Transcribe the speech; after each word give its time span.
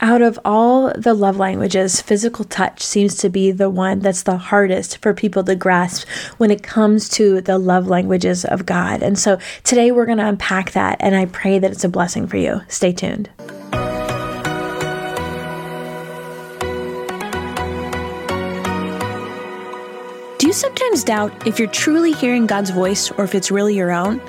Out 0.00 0.20
of 0.20 0.38
all 0.44 0.92
the 0.94 1.14
love 1.14 1.38
languages, 1.38 2.02
physical 2.02 2.44
touch 2.44 2.82
seems 2.82 3.14
to 3.16 3.30
be 3.30 3.50
the 3.50 3.70
one 3.70 4.00
that's 4.00 4.24
the 4.24 4.36
hardest 4.36 4.98
for 4.98 5.14
people 5.14 5.42
to 5.44 5.54
grasp 5.54 6.06
when 6.36 6.50
it 6.50 6.62
comes 6.62 7.08
to 7.10 7.40
the 7.40 7.58
love 7.58 7.88
languages 7.88 8.44
of 8.44 8.66
God. 8.66 9.02
And 9.02 9.18
so 9.18 9.38
today 9.64 9.92
we're 9.92 10.04
going 10.04 10.18
to 10.18 10.28
unpack 10.28 10.72
that, 10.72 10.98
and 11.00 11.16
I 11.16 11.24
pray 11.26 11.58
that 11.58 11.70
it's 11.70 11.84
a 11.84 11.88
blessing 11.88 12.26
for 12.26 12.36
you. 12.36 12.60
Stay 12.68 12.92
tuned. 12.92 13.30
Do 20.38 20.46
you 20.46 20.52
sometimes 20.52 21.04
doubt 21.04 21.46
if 21.46 21.58
you're 21.58 21.68
truly 21.68 22.12
hearing 22.12 22.46
God's 22.46 22.68
voice 22.68 23.10
or 23.12 23.24
if 23.24 23.34
it's 23.34 23.50
really 23.50 23.74
your 23.74 23.92
own? 23.92 24.20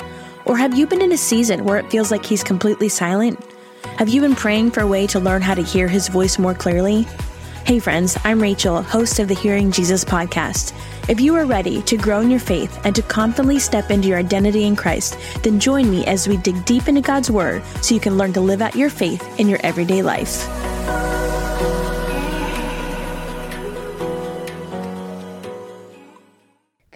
Or 0.46 0.56
have 0.56 0.78
you 0.78 0.88
been 0.88 1.02
in 1.02 1.12
a 1.12 1.18
season 1.18 1.66
where 1.66 1.78
it 1.78 1.92
feels 1.92 2.10
like 2.10 2.26
He's 2.26 2.42
completely 2.42 2.88
silent? 2.88 3.44
Have 3.84 4.10
you 4.10 4.22
been 4.22 4.36
praying 4.36 4.72
for 4.72 4.82
a 4.82 4.88
way 4.88 5.08
to 5.08 5.20
learn 5.20 5.42
how 5.42 5.54
to 5.54 5.62
hear 5.62 5.88
his 5.88 6.08
voice 6.08 6.38
more 6.38 6.54
clearly? 6.54 7.08
Hey, 7.66 7.80
friends, 7.80 8.18
I'm 8.24 8.42
Rachael, 8.42 8.82
host 8.82 9.20
of 9.20 9.28
the 9.28 9.34
Hearing 9.34 9.72
Jesus 9.72 10.06
podcast. 10.06 10.74
If 11.10 11.20
you 11.20 11.36
are 11.36 11.46
ready 11.46 11.82
to 11.84 11.98
grow 11.98 12.22
in 12.22 12.30
your 12.30 12.40
faith 12.40 12.80
and 12.86 12.96
to 12.96 13.02
confidently 13.02 13.60
step 13.60 13.92
into 13.92 14.08
your 14.08 14.20
identity 14.20 14.64
in 14.64 14.76
Christ, 14.76 15.18
then 15.44 15.60
join 15.60 15.90
me 15.90 16.06
as 16.06 16.28
we 16.28 16.38
dig 16.38 16.64
deep 16.66 16.88
into 16.88 17.02
God's 17.02 17.30
Word 17.30 17.64
so 17.82 17.94
you 17.94 18.02
can 18.02 18.18
learn 18.18 18.34
to 18.34 18.42
live 18.42 18.62
out 18.62 18.76
your 18.76 18.90
faith 18.90 19.40
in 19.40 19.50
your 19.50 19.60
everyday 19.64 20.02
life. 20.02 20.48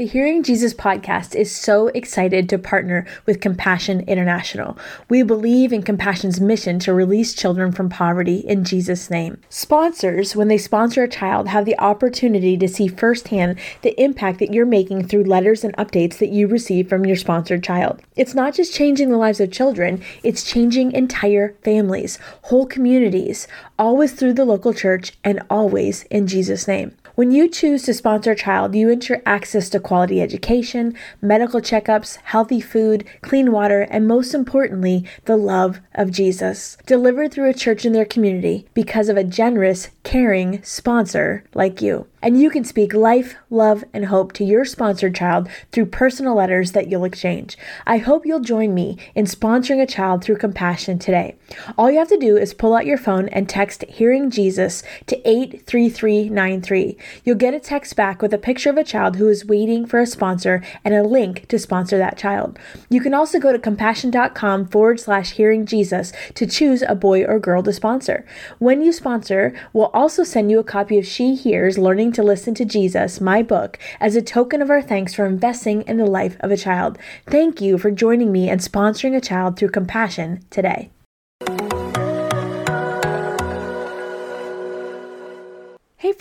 The 0.02 0.08
Hearing 0.08 0.42
Jesus 0.42 0.74
podcast 0.74 1.36
is 1.36 1.56
so 1.56 1.90
excited 1.90 2.50
to 2.50 2.58
partner 2.58 3.06
with 3.28 3.40
Compassion 3.40 4.00
International. 4.08 4.76
We 5.10 5.22
believe 5.22 5.72
in 5.72 5.84
Compassion's 5.84 6.42
mission 6.42 6.80
to 6.80 6.92
release 6.92 7.36
children 7.36 7.72
from 7.72 7.88
poverty 7.88 8.38
in 8.38 8.64
Jesus' 8.64 9.12
name. 9.12 9.40
Sponsors, 9.48 10.36
when 10.36 10.48
they 10.48 10.58
sponsor 10.58 11.04
a 11.04 11.08
child, 11.08 11.50
have 11.50 11.66
the 11.66 11.78
opportunity 11.78 12.58
to 12.58 12.68
see 12.68 12.88
firsthand 12.88 13.60
the 13.84 13.94
impact 14.02 14.40
that 14.40 14.52
you're 14.52 14.66
making 14.66 15.08
through 15.08 15.26
letters 15.26 15.64
and 15.64 15.78
updates 15.78 16.18
that 16.18 16.30
you 16.30 16.48
receive 16.48 16.90
from 16.90 17.06
your 17.06 17.16
sponsored 17.16 17.64
child. 17.64 18.02
It's 18.16 18.34
not 18.34 18.56
just 18.56 18.74
changing 18.74 19.12
the 19.12 19.18
lives 19.18 19.40
of 19.40 19.52
children, 19.52 20.02
it's 20.24 20.44
changing 20.44 20.94
entire 20.94 21.54
families, 21.64 22.18
whole 22.46 22.66
communities, 22.66 23.48
always 23.78 24.14
through 24.14 24.34
the 24.34 24.46
local 24.46 24.74
church 24.74 25.14
and 25.24 25.44
always 25.48 26.06
in 26.06 26.26
Jesus' 26.26 26.68
name. 26.68 26.96
When 27.16 27.32
you 27.32 27.50
choose 27.50 27.84
to 27.84 27.94
sponsor 27.94 28.32
a 28.32 28.36
child, 28.36 28.74
you 28.74 28.90
ensure 28.90 29.22
access 29.26 29.70
to 29.72 29.82
quality 29.82 30.22
education, 30.22 30.96
medical 31.22 31.60
checkups, 31.60 32.16
healthy 32.24 32.62
food, 32.62 33.04
clean 33.22 33.52
water, 33.52 33.82
and 33.82 34.08
most 34.08 34.34
importantly, 34.34 35.06
the 35.26 35.36
love 35.36 35.82
of 35.94 36.12
Jesus, 36.12 36.78
delivered 36.86 37.32
through 37.34 37.50
a 37.50 37.54
church 37.54 37.86
in 37.86 37.92
their 37.92 38.06
community 38.06 38.66
because 38.74 39.10
of 39.10 39.18
a 39.18 39.26
generous, 39.26 39.90
caring 40.04 40.64
sponsor 40.64 41.44
like 41.54 41.82
you. 41.82 42.08
And 42.24 42.40
you 42.40 42.52
can 42.52 42.64
speak 42.64 42.94
life, 42.94 43.36
love, 43.50 43.84
and 43.94 44.06
hope 44.06 44.32
to 44.34 44.44
your 44.44 44.64
sponsored 44.64 45.16
child 45.16 45.50
through 45.72 45.88
personal 45.88 46.36
letters 46.36 46.74
that 46.74 46.88
you'll 46.88 47.04
exchange. 47.04 47.58
I 47.88 47.98
hope 47.98 48.28
you'll 48.28 48.42
join 48.42 48.76
me 48.76 48.98
in 49.16 49.26
sponsoring 49.26 49.82
a 49.82 49.88
child 49.88 50.24
through 50.24 50.38
compassion 50.38 51.00
today. 51.00 51.36
All 51.78 51.90
you 51.90 51.98
have 51.98 52.10
to 52.10 52.18
do 52.18 52.38
is 52.38 52.54
pull 52.54 52.76
out 52.76 52.86
your 52.86 52.98
phone 52.98 53.28
and 53.30 53.50
text 53.50 53.84
Hearing 53.86 54.30
Jesus 54.30 54.84
to 55.08 55.18
83393. 55.28 56.98
You'll 57.24 57.36
get 57.36 57.56
a 57.56 57.60
text 57.60 57.96
back 57.96 58.22
with 58.22 58.34
a 58.34 58.38
picture 58.38 58.70
of 58.70 58.78
a 58.78 58.84
child 58.84 59.16
who 59.16 59.28
is 59.28 59.46
waiting 59.46 59.88
for 59.88 60.00
a 60.00 60.06
sponsor 60.06 60.64
and 60.86 60.94
a 60.94 61.04
link 61.04 61.48
to 61.48 61.58
sponsor 61.58 61.98
that 61.98 62.18
child. 62.18 62.60
You 62.90 63.02
can 63.02 63.16
also 63.16 63.40
go 63.40 63.52
to 63.52 63.60
compassion.com 63.60 64.68
forward 64.68 65.00
slash 65.00 65.32
hearing 65.32 65.66
Jesus 65.66 66.14
to 66.36 66.46
choose 66.46 66.84
a 66.84 66.94
boy 66.94 67.24
or 67.24 67.40
girl 67.40 67.64
to 67.64 67.74
sponsor. 67.74 68.26
When 68.60 68.82
you 68.84 68.92
sponsor, 68.92 69.56
we'll 69.74 69.91
also 69.94 70.24
send 70.24 70.52
you 70.52 70.60
a 70.60 70.64
copy 70.64 70.98
of 70.98 71.06
She 71.06 71.36
Hears 71.36 71.78
Learning 71.78 72.12
to 72.14 72.24
listen 72.24 72.54
to 72.56 72.66
Jesus, 72.66 73.22
my 73.22 73.42
book, 73.42 73.78
as 74.00 74.16
a 74.16 74.22
token 74.22 74.62
of 74.62 74.70
our 74.70 74.82
thanks 74.82 75.14
for 75.14 75.26
investing 75.26 75.82
in 75.84 75.98
the 75.98 76.06
life 76.06 76.38
of 76.40 76.52
a 76.52 76.58
child. 76.58 76.98
Thank 77.28 77.62
you 77.62 77.78
for 77.78 77.92
joining 77.92 78.32
me 78.32 78.50
and 78.50 78.62
sponsoring 78.62 79.16
a 79.16 79.22
child 79.22 79.58
through 79.58 79.70
compassion 79.70 80.42
today. 80.50 80.92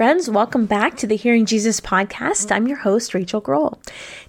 Friends, 0.01 0.31
welcome 0.31 0.65
back 0.65 0.97
to 0.97 1.07
the 1.07 1.15
Hearing 1.15 1.45
Jesus 1.45 1.79
podcast. 1.79 2.51
I'm 2.51 2.67
your 2.67 2.79
host, 2.79 3.13
Rachael 3.13 3.43
Groll. 3.43 3.83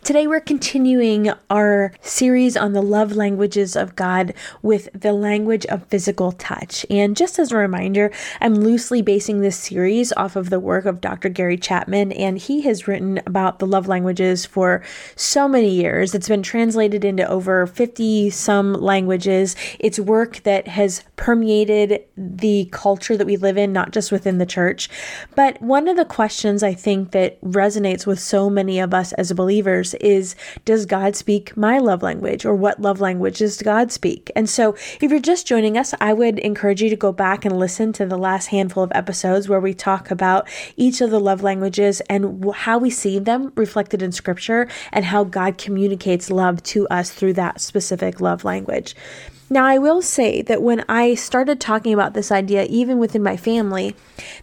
Today, 0.03 0.27
we're 0.27 0.41
continuing 0.41 1.31
our 1.49 1.93
series 2.01 2.57
on 2.57 2.73
the 2.73 2.81
love 2.81 3.15
languages 3.15 3.77
of 3.77 3.95
God 3.95 4.33
with 4.61 4.89
the 4.93 5.13
language 5.13 5.65
of 5.67 5.85
physical 5.85 6.33
touch. 6.33 6.85
And 6.89 7.15
just 7.15 7.39
as 7.39 7.53
a 7.53 7.55
reminder, 7.55 8.11
I'm 8.41 8.55
loosely 8.55 9.01
basing 9.01 9.39
this 9.39 9.55
series 9.55 10.11
off 10.17 10.35
of 10.35 10.49
the 10.49 10.59
work 10.59 10.83
of 10.85 10.99
Dr. 10.99 11.29
Gary 11.29 11.55
Chapman, 11.55 12.11
and 12.11 12.37
he 12.37 12.63
has 12.63 12.85
written 12.85 13.21
about 13.25 13.59
the 13.59 13.65
love 13.65 13.87
languages 13.87 14.45
for 14.45 14.83
so 15.15 15.47
many 15.47 15.69
years. 15.69 16.13
It's 16.13 16.27
been 16.27 16.43
translated 16.43 17.05
into 17.05 17.25
over 17.29 17.65
50 17.65 18.29
some 18.31 18.73
languages. 18.73 19.55
It's 19.79 20.01
work 20.01 20.43
that 20.43 20.67
has 20.67 21.05
permeated 21.15 22.03
the 22.17 22.67
culture 22.73 23.15
that 23.15 23.27
we 23.27 23.37
live 23.37 23.57
in, 23.57 23.71
not 23.71 23.91
just 23.91 24.11
within 24.11 24.37
the 24.37 24.45
church. 24.45 24.89
But 25.33 25.60
one 25.61 25.87
of 25.87 25.95
the 25.95 26.05
questions 26.05 26.63
I 26.63 26.73
think 26.73 27.11
that 27.11 27.39
resonates 27.41 28.07
with 28.07 28.19
so 28.19 28.49
many 28.49 28.79
of 28.79 28.95
us 28.95 29.13
as 29.13 29.31
believers 29.31 29.93
is 29.95 30.35
Does 30.65 30.87
God 30.87 31.15
speak 31.15 31.55
my 31.55 31.77
love 31.77 32.01
language? 32.01 32.45
Or 32.45 32.55
what 32.55 32.81
love 32.81 32.99
language 32.99 33.37
does 33.37 33.61
God 33.61 33.91
speak? 33.91 34.31
And 34.35 34.49
so 34.49 34.73
if 34.99 35.03
you're 35.03 35.19
just 35.19 35.45
joining 35.45 35.77
us, 35.77 35.93
I 36.01 36.13
would 36.13 36.39
encourage 36.39 36.81
you 36.81 36.89
to 36.89 36.95
go 36.95 37.11
back 37.11 37.45
and 37.45 37.59
listen 37.59 37.93
to 37.93 38.07
the 38.07 38.17
last 38.17 38.47
handful 38.47 38.81
of 38.81 38.91
episodes 38.95 39.47
where 39.47 39.59
we 39.59 39.75
talk 39.75 40.09
about 40.09 40.49
each 40.77 40.99
of 40.99 41.11
the 41.11 41.19
love 41.19 41.43
languages 41.43 42.01
and 42.09 42.43
how 42.55 42.79
we 42.79 42.89
see 42.89 43.19
them 43.19 43.53
reflected 43.55 44.01
in 44.01 44.11
Scripture 44.11 44.67
and 44.91 45.05
how 45.05 45.23
God 45.23 45.59
communicates 45.59 46.31
love 46.31 46.63
to 46.63 46.87
us 46.87 47.11
through 47.11 47.33
that 47.33 47.61
specific 47.61 48.19
love 48.19 48.43
language. 48.43 48.95
Now, 49.51 49.65
I 49.65 49.79
will 49.79 50.01
say 50.01 50.41
that 50.43 50.61
when 50.61 50.85
I 50.87 51.13
started 51.13 51.59
talking 51.59 51.93
about 51.93 52.13
this 52.13 52.31
idea, 52.31 52.63
even 52.69 52.99
within 52.99 53.21
my 53.21 53.35
family, 53.35 53.97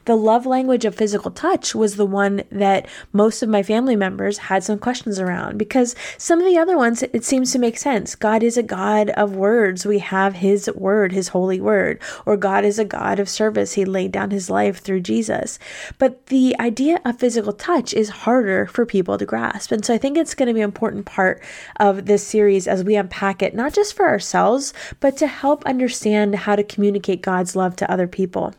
the 0.05 0.17
love 0.17 0.45
language 0.45 0.85
of 0.85 0.95
physical 0.95 1.31
touch 1.31 1.75
was 1.75 1.97
the 1.97 2.05
one 2.05 2.43
that 2.51 2.87
most 3.11 3.43
of 3.43 3.49
my 3.49 3.63
family 3.63 3.97
members 3.97 4.37
had 4.37 4.65
some 4.65 4.79
questions 4.79 5.19
around 5.19 5.57
because 5.57 5.97
some 6.19 6.41
of 6.41 6.45
the 6.45 6.59
other 6.59 6.77
ones, 6.77 7.03
it 7.05 7.25
seems 7.25 7.53
to 7.53 7.59
make 7.59 7.79
sense. 7.79 8.15
God 8.15 8.43
is 8.43 8.59
a 8.59 8.63
God 8.63 9.09
of 9.11 9.35
words. 9.35 9.87
We 9.87 10.01
have 10.01 10.35
His 10.35 10.71
word, 10.75 11.13
His 11.13 11.29
holy 11.29 11.59
word, 11.59 12.03
or 12.27 12.37
God 12.37 12.67
is 12.67 12.79
a 12.79 12.85
God 12.85 13.19
of 13.19 13.31
service. 13.31 13.73
He 13.73 13.87
laid 13.87 14.13
down 14.13 14.31
His 14.31 14.51
life 14.51 14.81
through 14.81 15.01
Jesus. 15.01 15.59
But 15.97 16.27
the 16.27 16.55
idea 16.61 17.01
of 17.07 17.19
physical 17.19 17.55
touch 17.55 17.95
is 17.95 18.11
harder 18.11 18.67
for 18.67 18.85
people 18.85 19.17
to 19.17 19.25
grasp. 19.25 19.73
And 19.73 19.83
so 19.87 19.95
I 19.95 19.99
think 19.99 20.19
it's 20.19 20.35
going 20.35 20.49
to 20.49 20.55
be 20.55 20.61
an 20.61 20.65
important 20.65 21.07
part 21.07 21.43
of 21.81 22.05
this 22.05 22.27
series 22.27 22.69
as 22.69 22.85
we 22.85 22.95
unpack 22.95 23.43
it, 23.43 23.55
not 23.55 23.73
just 23.73 23.97
for 23.97 24.07
ourselves, 24.07 24.75
but 25.01 25.17
to 25.19 25.27
help 25.27 25.65
understand 25.65 26.35
how 26.35 26.57
to 26.57 26.63
communicate 26.63 27.23
God's 27.23 27.55
love 27.55 27.77
to 27.77 27.91
other 27.91 28.07
people. 28.07 28.55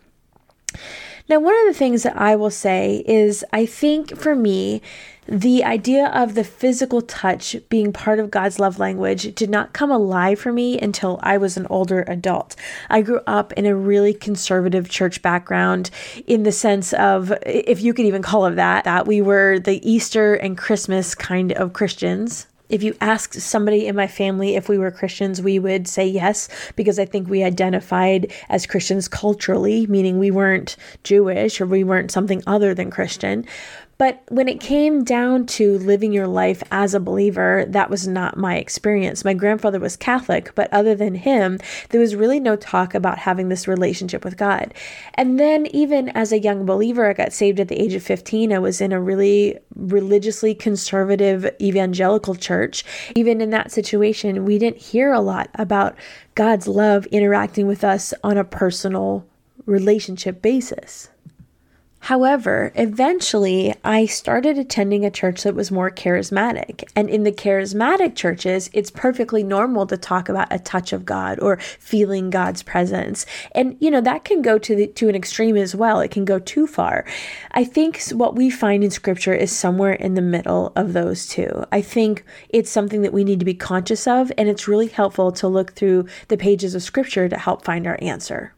Now, 1.30 1.40
one 1.40 1.56
of 1.60 1.68
the 1.68 1.78
things 1.78 2.04
that 2.04 2.18
I 2.18 2.36
will 2.36 2.50
say 2.50 3.04
is 3.08 3.46
I 3.54 3.68
think 3.68 4.18
for 4.18 4.36
me, 4.36 4.82
the 5.28 5.64
idea 5.64 6.08
of 6.08 6.34
the 6.34 6.44
physical 6.44 7.04
touch 7.04 7.56
being 7.70 7.94
part 7.94 8.18
of 8.18 8.32
God's 8.32 8.58
love 8.58 8.80
language 8.80 9.36
did 9.36 9.48
not 9.48 9.74
come 9.74 9.92
alive 9.92 10.40
for 10.40 10.52
me 10.52 10.80
until 10.80 11.20
I 11.22 11.38
was 11.38 11.56
an 11.56 11.68
older 11.70 12.04
adult. 12.08 12.56
I 12.90 13.04
grew 13.04 13.22
up 13.28 13.54
in 13.54 13.68
a 13.68 13.76
really 13.76 14.12
conservative 14.12 14.90
church 14.90 15.22
background 15.22 15.92
in 16.26 16.42
the 16.42 16.52
sense 16.52 16.94
of, 16.94 17.32
if 17.46 17.80
you 17.80 17.94
could 17.94 18.08
even 18.08 18.24
call 18.24 18.48
it 18.48 18.56
that, 18.56 18.86
that 18.86 19.06
we 19.06 19.22
were 19.22 19.60
the 19.60 19.88
Easter 19.88 20.34
and 20.34 20.58
Christmas 20.58 21.14
kind 21.14 21.52
of 21.52 21.74
Christians 21.74 22.48
if 22.70 22.84
you 22.84 22.96
asked 23.02 23.42
somebody 23.42 23.88
in 23.88 23.96
my 23.96 24.08
family 24.08 24.56
if 24.56 24.70
we 24.70 24.78
were 24.78 24.92
Christians, 24.92 25.42
we 25.42 25.60
would 25.60 25.88
say 25.88 26.06
yes, 26.06 26.48
because 26.76 27.00
I 27.00 27.06
think 27.06 27.28
we 27.28 27.44
identified 27.44 28.32
as 28.48 28.66
Christians 28.66 29.08
culturally, 29.08 29.88
meaning 29.88 30.20
we 30.20 30.32
weren't 30.32 30.76
Jewish 31.04 31.60
or 31.60 31.66
we 31.66 31.84
weren't 31.84 32.12
something 32.12 32.44
other 32.46 32.74
than 32.74 32.92
Christian. 32.92 33.46
But 34.00 34.24
when 34.30 34.48
it 34.48 34.62
came 34.62 35.04
down 35.04 35.46
to 35.48 35.78
living 35.78 36.14
your 36.14 36.26
life 36.26 36.64
as 36.72 36.94
a 36.94 37.02
believer, 37.02 37.66
that 37.68 37.90
was 37.90 38.08
not 38.08 38.38
my 38.38 38.56
experience. 38.56 39.26
My 39.26 39.34
grandfather 39.34 39.78
was 39.78 39.98
Catholic, 39.98 40.56
but 40.56 40.72
other 40.72 40.96
than 40.96 41.16
him, 41.16 41.60
there 41.90 42.00
was 42.00 42.16
really 42.16 42.40
no 42.40 42.56
talk 42.56 42.96
about 42.96 43.18
having 43.18 43.50
this 43.50 43.68
relationship 43.68 44.24
with 44.24 44.38
God. 44.38 44.74
And 45.16 45.38
then, 45.38 45.66
even 45.68 46.08
as 46.10 46.32
a 46.32 46.40
young 46.40 46.66
believer, 46.66 47.10
I 47.10 47.14
got 47.14 47.34
saved 47.34 47.60
at 47.60 47.68
the 47.68 47.78
age 47.78 47.94
of 47.94 48.02
15. 48.02 48.54
I 48.54 48.60
was 48.60 48.80
in 48.80 48.94
a 48.94 49.02
really 49.02 49.60
religiously 49.76 50.56
conservative 50.56 51.46
evangelical 51.60 52.36
church. 52.36 52.86
Even 53.18 53.42
in 53.42 53.50
that 53.50 53.70
situation, 53.70 54.46
we 54.46 54.58
didn't 54.58 54.78
hear 54.78 55.12
a 55.12 55.20
lot 55.20 55.50
about 55.56 55.98
God's 56.36 56.70
love 56.70 57.06
interacting 57.08 57.68
with 57.68 57.84
us 57.84 58.14
on 58.24 58.38
a 58.38 58.46
personal 58.46 59.26
relationship 59.66 60.42
basis. 60.42 61.10
However, 62.02 62.72
eventually 62.76 63.76
I 63.84 64.06
started 64.06 64.58
attending 64.58 65.06
a 65.06 65.12
church 65.12 65.44
that 65.44 65.54
was 65.54 65.70
more 65.70 65.92
charismatic. 65.92 66.84
And 66.96 67.10
in 67.10 67.24
the 67.24 67.32
charismatic 67.32 68.16
churches, 68.16 68.70
it's 68.74 68.90
perfectly 68.90 69.44
normal 69.44 69.86
to 69.88 69.98
talk 69.98 70.30
about 70.30 70.52
a 70.52 70.60
touch 70.60 70.94
of 70.94 71.06
God 71.06 71.40
or 71.40 71.58
feeling 71.58 72.30
God's 72.30 72.64
presence. 72.64 73.26
And 73.54 73.78
you 73.80 73.92
know, 73.92 74.02
that 74.02 74.24
can 74.24 74.42
go 74.42 74.58
to 74.58 74.76
the, 74.76 74.88
to 74.88 75.10
an 75.10 75.16
extreme 75.16 75.58
as 75.58 75.76
well. 75.76 76.00
It 76.00 76.12
can 76.12 76.26
go 76.26 76.40
too 76.40 76.68
far. 76.68 77.06
I 77.52 77.64
think 77.64 78.02
what 78.12 78.36
we 78.36 78.50
find 78.50 78.84
in 78.84 78.92
scripture 78.92 79.34
is 79.34 79.52
somewhere 79.52 79.94
in 79.94 80.14
the 80.14 80.22
middle 80.22 80.72
of 80.76 80.94
those 80.94 81.28
two. 81.28 81.66
I 81.72 81.82
think 81.82 82.26
it's 82.48 82.72
something 82.72 83.02
that 83.02 83.14
we 83.14 83.24
need 83.24 83.40
to 83.40 83.46
be 83.46 83.54
conscious 83.54 84.08
of 84.08 84.32
and 84.38 84.48
it's 84.48 84.68
really 84.68 84.88
helpful 84.88 85.32
to 85.34 85.48
look 85.48 85.74
through 85.74 86.08
the 86.30 86.38
pages 86.38 86.76
of 86.76 86.82
scripture 86.82 87.28
to 87.28 87.38
help 87.38 87.64
find 87.64 87.86
our 87.86 88.00
answer. 88.02 88.54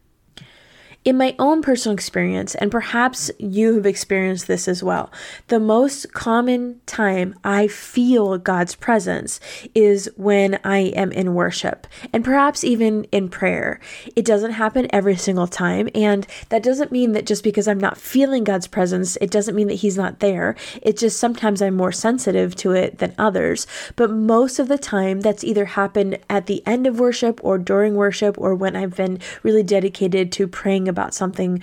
In 1.04 1.16
my 1.16 1.34
own 1.40 1.62
personal 1.62 1.94
experience, 1.94 2.54
and 2.54 2.70
perhaps 2.70 3.28
you 3.36 3.74
have 3.74 3.86
experienced 3.86 4.46
this 4.46 4.68
as 4.68 4.84
well, 4.84 5.10
the 5.48 5.58
most 5.58 6.12
common 6.12 6.80
time 6.86 7.34
I 7.42 7.66
feel 7.66 8.38
God's 8.38 8.76
presence 8.76 9.40
is 9.74 10.08
when 10.16 10.60
I 10.62 10.78
am 10.94 11.10
in 11.10 11.34
worship 11.34 11.88
and 12.12 12.24
perhaps 12.24 12.62
even 12.62 13.02
in 13.10 13.30
prayer. 13.30 13.80
It 14.14 14.24
doesn't 14.24 14.52
happen 14.52 14.86
every 14.90 15.16
single 15.16 15.48
time, 15.48 15.88
and 15.92 16.24
that 16.50 16.62
doesn't 16.62 16.92
mean 16.92 17.12
that 17.12 17.26
just 17.26 17.42
because 17.42 17.66
I'm 17.66 17.80
not 17.80 17.98
feeling 17.98 18.44
God's 18.44 18.68
presence, 18.68 19.16
it 19.20 19.32
doesn't 19.32 19.56
mean 19.56 19.66
that 19.66 19.74
He's 19.74 19.96
not 19.96 20.20
there. 20.20 20.54
It's 20.82 21.00
just 21.00 21.18
sometimes 21.18 21.60
I'm 21.60 21.74
more 21.74 21.90
sensitive 21.90 22.54
to 22.56 22.70
it 22.70 22.98
than 22.98 23.16
others. 23.18 23.66
But 23.96 24.12
most 24.12 24.60
of 24.60 24.68
the 24.68 24.78
time, 24.78 25.20
that's 25.20 25.42
either 25.42 25.64
happened 25.64 26.20
at 26.30 26.46
the 26.46 26.64
end 26.64 26.86
of 26.86 27.00
worship 27.00 27.40
or 27.42 27.58
during 27.58 27.96
worship 27.96 28.38
or 28.38 28.54
when 28.54 28.76
I've 28.76 28.94
been 28.94 29.18
really 29.42 29.64
dedicated 29.64 30.30
to 30.32 30.46
praying 30.46 30.91
about 30.92 31.14
something 31.14 31.62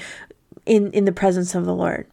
in 0.65 0.91
in 0.91 1.05
the 1.05 1.11
presence 1.11 1.55
of 1.55 1.65
the 1.65 1.73
Lord. 1.75 2.07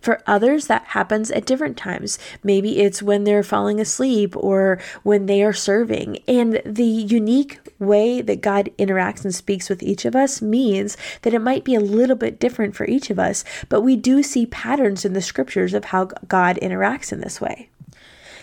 For 0.00 0.22
others, 0.26 0.66
that 0.66 0.84
happens 0.86 1.30
at 1.30 1.44
different 1.44 1.76
times. 1.76 2.18
Maybe 2.42 2.80
it's 2.80 3.02
when 3.02 3.24
they're 3.24 3.42
falling 3.42 3.80
asleep 3.80 4.34
or 4.34 4.80
when 5.02 5.26
they 5.26 5.42
are 5.42 5.52
serving. 5.52 6.18
And 6.26 6.62
the 6.64 6.84
unique 6.84 7.60
way 7.78 8.22
that 8.22 8.40
God 8.40 8.70
interacts 8.78 9.24
and 9.24 9.34
speaks 9.34 9.68
with 9.68 9.82
each 9.82 10.06
of 10.06 10.16
us 10.16 10.40
means 10.40 10.96
that 11.22 11.34
it 11.34 11.40
might 11.40 11.64
be 11.64 11.74
a 11.74 11.80
little 11.80 12.16
bit 12.16 12.40
different 12.40 12.74
for 12.74 12.86
each 12.86 13.10
of 13.10 13.18
us, 13.18 13.44
but 13.68 13.82
we 13.82 13.94
do 13.94 14.22
see 14.22 14.46
patterns 14.46 15.04
in 15.04 15.12
the 15.12 15.20
scriptures 15.20 15.74
of 15.74 15.86
how 15.86 16.06
God 16.06 16.58
interacts 16.62 17.12
in 17.12 17.20
this 17.20 17.40
way. 17.40 17.68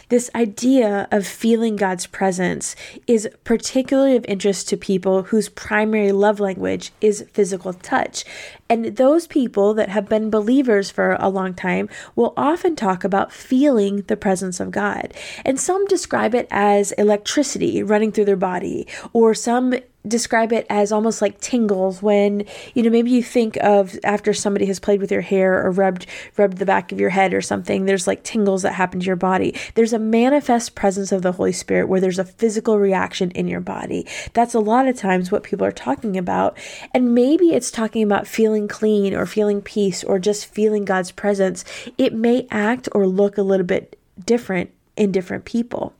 This 0.09 0.29
idea 0.33 1.07
of 1.11 1.27
feeling 1.27 1.75
God's 1.75 2.07
presence 2.07 2.75
is 3.07 3.27
particularly 3.43 4.15
of 4.15 4.23
interest 4.25 4.69
to 4.69 4.77
people 4.77 5.23
whose 5.23 5.49
primary 5.49 6.13
love 6.13 6.39
language 6.39 6.91
is 7.01 7.25
physical 7.33 7.73
touch. 7.73 8.23
And 8.69 8.95
those 8.95 9.27
people 9.27 9.73
that 9.73 9.89
have 9.89 10.07
been 10.07 10.29
believers 10.29 10.89
for 10.89 11.17
a 11.19 11.29
long 11.29 11.53
time 11.53 11.89
will 12.15 12.33
often 12.37 12.75
talk 12.75 13.03
about 13.03 13.33
feeling 13.33 14.03
the 14.07 14.15
presence 14.15 14.61
of 14.61 14.71
God. 14.71 15.13
And 15.43 15.59
some 15.59 15.85
describe 15.87 16.33
it 16.33 16.47
as 16.51 16.93
electricity 16.93 17.83
running 17.83 18.13
through 18.13 18.25
their 18.25 18.37
body, 18.37 18.87
or 19.11 19.33
some 19.33 19.73
describe 20.07 20.53
it 20.53 20.65
as 20.69 20.91
almost 20.91 21.21
like 21.21 21.39
tingles 21.41 22.01
when 22.01 22.45
you 22.73 22.83
know 22.83 22.89
maybe 22.89 23.11
you 23.11 23.23
think 23.23 23.57
of 23.57 23.97
after 24.03 24.33
somebody 24.33 24.65
has 24.65 24.79
played 24.79 25.01
with 25.01 25.11
your 25.11 25.21
hair 25.21 25.65
or 25.65 25.71
rubbed 25.71 26.05
rubbed 26.37 26.57
the 26.57 26.65
back 26.65 26.91
of 26.91 26.99
your 26.99 27.09
head 27.09 27.33
or 27.33 27.41
something 27.41 27.85
there's 27.85 28.07
like 28.07 28.23
tingles 28.23 28.61
that 28.61 28.73
happen 28.73 28.99
to 28.99 29.05
your 29.05 29.15
body. 29.15 29.55
There's 29.75 29.93
a 29.93 29.99
manifest 29.99 30.75
presence 30.75 31.11
of 31.11 31.21
the 31.21 31.31
holy 31.33 31.51
spirit 31.51 31.87
where 31.87 31.99
there's 31.99 32.19
a 32.19 32.25
physical 32.25 32.79
reaction 32.79 33.31
in 33.31 33.47
your 33.47 33.59
body. 33.59 34.05
That's 34.33 34.53
a 34.53 34.59
lot 34.59 34.87
of 34.87 34.97
times 34.97 35.31
what 35.31 35.43
people 35.43 35.65
are 35.65 35.71
talking 35.71 36.17
about. 36.17 36.57
And 36.93 37.13
maybe 37.13 37.49
it's 37.49 37.71
talking 37.71 38.03
about 38.03 38.27
feeling 38.27 38.67
clean 38.67 39.13
or 39.13 39.25
feeling 39.25 39.61
peace 39.61 40.03
or 40.03 40.19
just 40.19 40.45
feeling 40.45 40.85
god's 40.85 41.11
presence. 41.11 41.65
It 41.97 42.13
may 42.13 42.47
act 42.51 42.89
or 42.93 43.07
look 43.07 43.37
a 43.37 43.43
little 43.43 43.65
bit 43.65 43.99
different 44.25 44.71
in 44.95 45.11
different 45.11 45.45
people. 45.45 45.93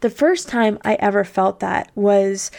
The 0.00 0.10
first 0.10 0.48
time 0.48 0.78
I 0.84 0.94
ever 0.94 1.24
felt 1.24 1.60
that 1.60 1.90
was 1.94 2.50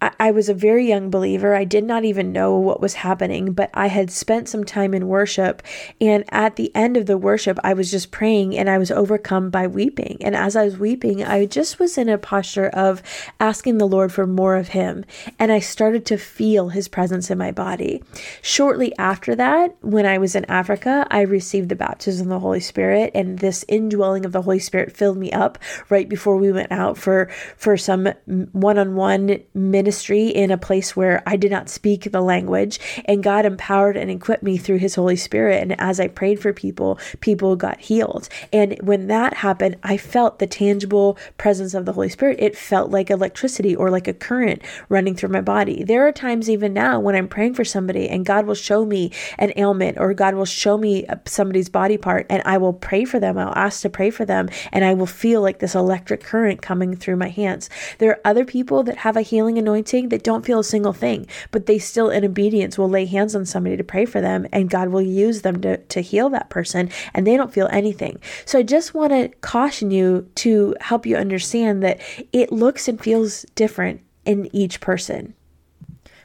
I, 0.00 0.30
was 0.30 0.48
a 0.48 0.54
very 0.54 0.88
young 0.88 1.10
believer. 1.10 1.54
I 1.54 1.64
did 1.64 1.84
not 1.84 2.04
even 2.04 2.32
know 2.32 2.56
what 2.56 2.80
was 2.80 2.94
happening, 2.94 3.52
but 3.52 3.70
I 3.74 3.88
had 3.88 4.10
spent 4.10 4.48
some 4.48 4.64
time 4.64 4.94
in 4.94 5.08
worship. 5.08 5.62
And 6.00 6.24
at 6.28 6.56
the 6.56 6.74
end 6.74 6.96
of 6.96 7.06
the 7.06 7.18
worship, 7.18 7.58
I 7.62 7.74
was 7.74 7.90
just 7.90 8.10
praying 8.10 8.56
and 8.56 8.70
I 8.70 8.78
was 8.78 8.90
overcome 8.90 9.50
by 9.50 9.66
weeping. 9.66 10.16
And 10.22 10.34
as 10.34 10.56
I 10.56 10.64
was 10.64 10.78
weeping, 10.78 11.22
I 11.22 11.44
just 11.44 11.78
was 11.78 11.98
in 11.98 12.08
a 12.08 12.16
posture 12.16 12.68
of 12.68 13.02
asking 13.38 13.76
the 13.78 13.88
Lord 13.88 14.12
for 14.12 14.26
more 14.26 14.56
of 14.56 14.68
Him. 14.68 15.04
And 15.38 15.52
I 15.52 15.58
started 15.58 16.06
to 16.06 16.16
feel 16.16 16.70
His 16.70 16.88
presence 16.88 17.30
in 17.30 17.36
my 17.36 17.52
body. 17.52 18.02
Shortly 18.40 18.96
after 18.98 19.34
that, 19.36 19.76
when 19.82 20.06
I 20.06 20.16
was 20.16 20.34
in 20.34 20.46
Africa, 20.46 21.06
I 21.10 21.22
received 21.22 21.68
the 21.68 21.76
baptism 21.76 22.28
of 22.28 22.30
the 22.30 22.40
Holy 22.40 22.60
Spirit. 22.60 23.10
And 23.14 23.38
this 23.38 23.66
indwelling 23.68 24.24
of 24.24 24.32
the 24.32 24.42
Holy 24.42 24.60
Spirit 24.60 24.96
filled 24.96 25.18
me 25.18 25.30
up 25.32 25.58
right 25.90 26.08
before 26.08 26.36
we 26.36 26.52
went 26.52 26.72
out 26.72 26.96
for, 26.96 27.28
for 27.56 27.76
some 27.76 28.08
one 28.52 28.78
on 28.78 28.94
one 28.94 29.40
ministry 29.52 29.89
ministry 29.90 30.28
in 30.28 30.52
a 30.52 30.56
place 30.56 30.94
where 30.94 31.20
I 31.26 31.36
did 31.36 31.50
not 31.50 31.68
speak 31.68 32.12
the 32.12 32.20
language, 32.20 32.78
and 33.06 33.24
God 33.24 33.44
empowered 33.44 33.96
and 33.96 34.08
equipped 34.08 34.44
me 34.44 34.56
through 34.56 34.78
His 34.78 34.94
Holy 34.94 35.16
Spirit. 35.16 35.60
And 35.60 35.80
as 35.80 35.98
I 35.98 36.06
prayed 36.06 36.40
for 36.40 36.52
people, 36.52 36.96
people 37.18 37.56
got 37.56 37.80
healed. 37.80 38.28
And 38.52 38.78
when 38.82 39.08
that 39.08 39.34
happened, 39.34 39.78
I 39.82 39.96
felt 39.96 40.38
the 40.38 40.46
tangible 40.46 41.18
presence 41.38 41.74
of 41.74 41.86
the 41.86 41.92
Holy 41.94 42.08
Spirit. 42.08 42.38
It 42.38 42.56
felt 42.56 42.92
like 42.92 43.10
electricity 43.10 43.74
or 43.74 43.90
like 43.90 44.06
a 44.06 44.14
current 44.14 44.62
running 44.88 45.16
through 45.16 45.30
my 45.30 45.40
body. 45.40 45.82
There 45.82 46.06
are 46.06 46.12
times, 46.12 46.48
even 46.48 46.72
now, 46.72 47.00
when 47.00 47.16
I'm 47.16 47.26
praying 47.26 47.54
for 47.54 47.64
somebody 47.64 48.08
and 48.08 48.24
God 48.24 48.46
will 48.46 48.54
show 48.54 48.84
me 48.84 49.10
an 49.38 49.52
ailment 49.56 49.98
or 49.98 50.14
God 50.14 50.36
will 50.36 50.44
show 50.44 50.78
me 50.78 51.04
uh, 51.08 51.16
somebody's 51.24 51.68
body 51.68 51.96
part, 51.96 52.26
and 52.30 52.44
I 52.46 52.58
will 52.58 52.74
pray 52.74 53.04
for 53.04 53.18
them. 53.18 53.36
I'll 53.36 53.52
ask 53.56 53.82
to 53.82 53.90
pray 53.90 54.10
for 54.10 54.24
them, 54.24 54.50
and 54.70 54.84
I 54.84 54.94
will 54.94 55.06
feel 55.06 55.42
like 55.42 55.58
this 55.58 55.74
electric 55.74 56.22
current 56.22 56.62
coming 56.62 56.94
through 56.94 57.16
my 57.16 57.28
hands. 57.28 57.68
There 57.98 58.10
are 58.10 58.20
other 58.24 58.44
people 58.44 58.84
that 58.84 58.98
have 58.98 59.16
a 59.16 59.22
healing 59.22 59.58
anointing 59.58 59.79
anointing 59.80 60.10
that 60.10 60.22
don't 60.22 60.44
feel 60.44 60.60
a 60.60 60.64
single 60.64 60.92
thing, 60.92 61.26
but 61.50 61.66
they 61.66 61.78
still, 61.78 62.10
in 62.10 62.24
obedience, 62.24 62.76
will 62.76 62.88
lay 62.88 63.06
hands 63.06 63.34
on 63.34 63.46
somebody 63.46 63.76
to 63.76 63.84
pray 63.84 64.04
for 64.04 64.20
them, 64.20 64.46
and 64.52 64.70
God 64.70 64.88
will 64.88 65.02
use 65.02 65.42
them 65.42 65.60
to, 65.62 65.78
to 65.78 66.00
heal 66.00 66.28
that 66.30 66.50
person, 66.50 66.90
and 67.14 67.26
they 67.26 67.36
don't 67.36 67.52
feel 67.52 67.68
anything. 67.70 68.20
So 68.44 68.58
I 68.58 68.62
just 68.62 68.94
want 68.94 69.12
to 69.12 69.28
caution 69.40 69.90
you 69.90 70.28
to 70.36 70.74
help 70.80 71.06
you 71.06 71.16
understand 71.16 71.82
that 71.82 72.00
it 72.32 72.52
looks 72.52 72.88
and 72.88 73.00
feels 73.00 73.46
different 73.54 74.02
in 74.24 74.54
each 74.54 74.80
person. 74.80 75.34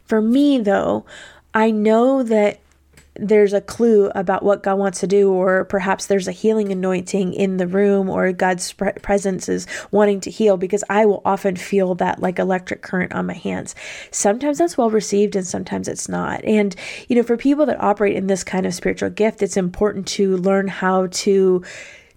For 0.04 0.22
me, 0.22 0.60
though, 0.60 1.06
I 1.54 1.72
know 1.72 2.22
that 2.24 2.60
there's 3.18 3.54
a 3.54 3.62
clue 3.62 4.10
about 4.16 4.44
what 4.44 4.64
God 4.64 4.78
wants 4.78 5.00
to 5.00 5.08
do, 5.08 5.32
or 5.32 5.66
perhaps 5.66 6.06
there's 6.06 6.28
a 6.28 6.34
healing 6.34 6.72
anointing 6.72 7.34
in 7.34 7.58
the 7.58 7.68
room, 7.68 8.10
or 8.10 8.32
God's 8.32 8.74
presence 8.74 9.48
is 9.48 9.68
wanting 9.92 10.20
to 10.22 10.32
heal, 10.32 10.58
because 10.58 10.84
I 10.90 11.06
will 11.06 11.22
often 11.24 11.56
feel 11.56 11.96
that 11.96 12.22
like 12.22 12.40
electric 12.40 12.82
current 12.82 13.14
on 13.14 13.26
my 13.26 13.34
hands. 13.34 13.76
Sometimes 14.12 14.58
that's 14.58 14.78
well 14.78 14.90
received, 14.90 15.36
and 15.36 15.48
sometimes 15.48 15.88
it's 15.88 16.10
not. 16.10 16.44
And, 16.44 16.76
you 17.08 17.16
know, 17.16 17.24
for 17.24 17.38
people 17.38 17.66
that 17.68 17.82
operate 17.82 18.16
in 18.16 18.28
this 18.28 18.44
kind 18.44 18.66
of 18.66 18.74
spiritual 18.74 19.10
gift, 19.10 19.42
it's 19.42 19.58
important 19.58 20.08
to 20.08 20.38
learn 20.38 20.68
how 20.68 21.08
to 21.08 21.64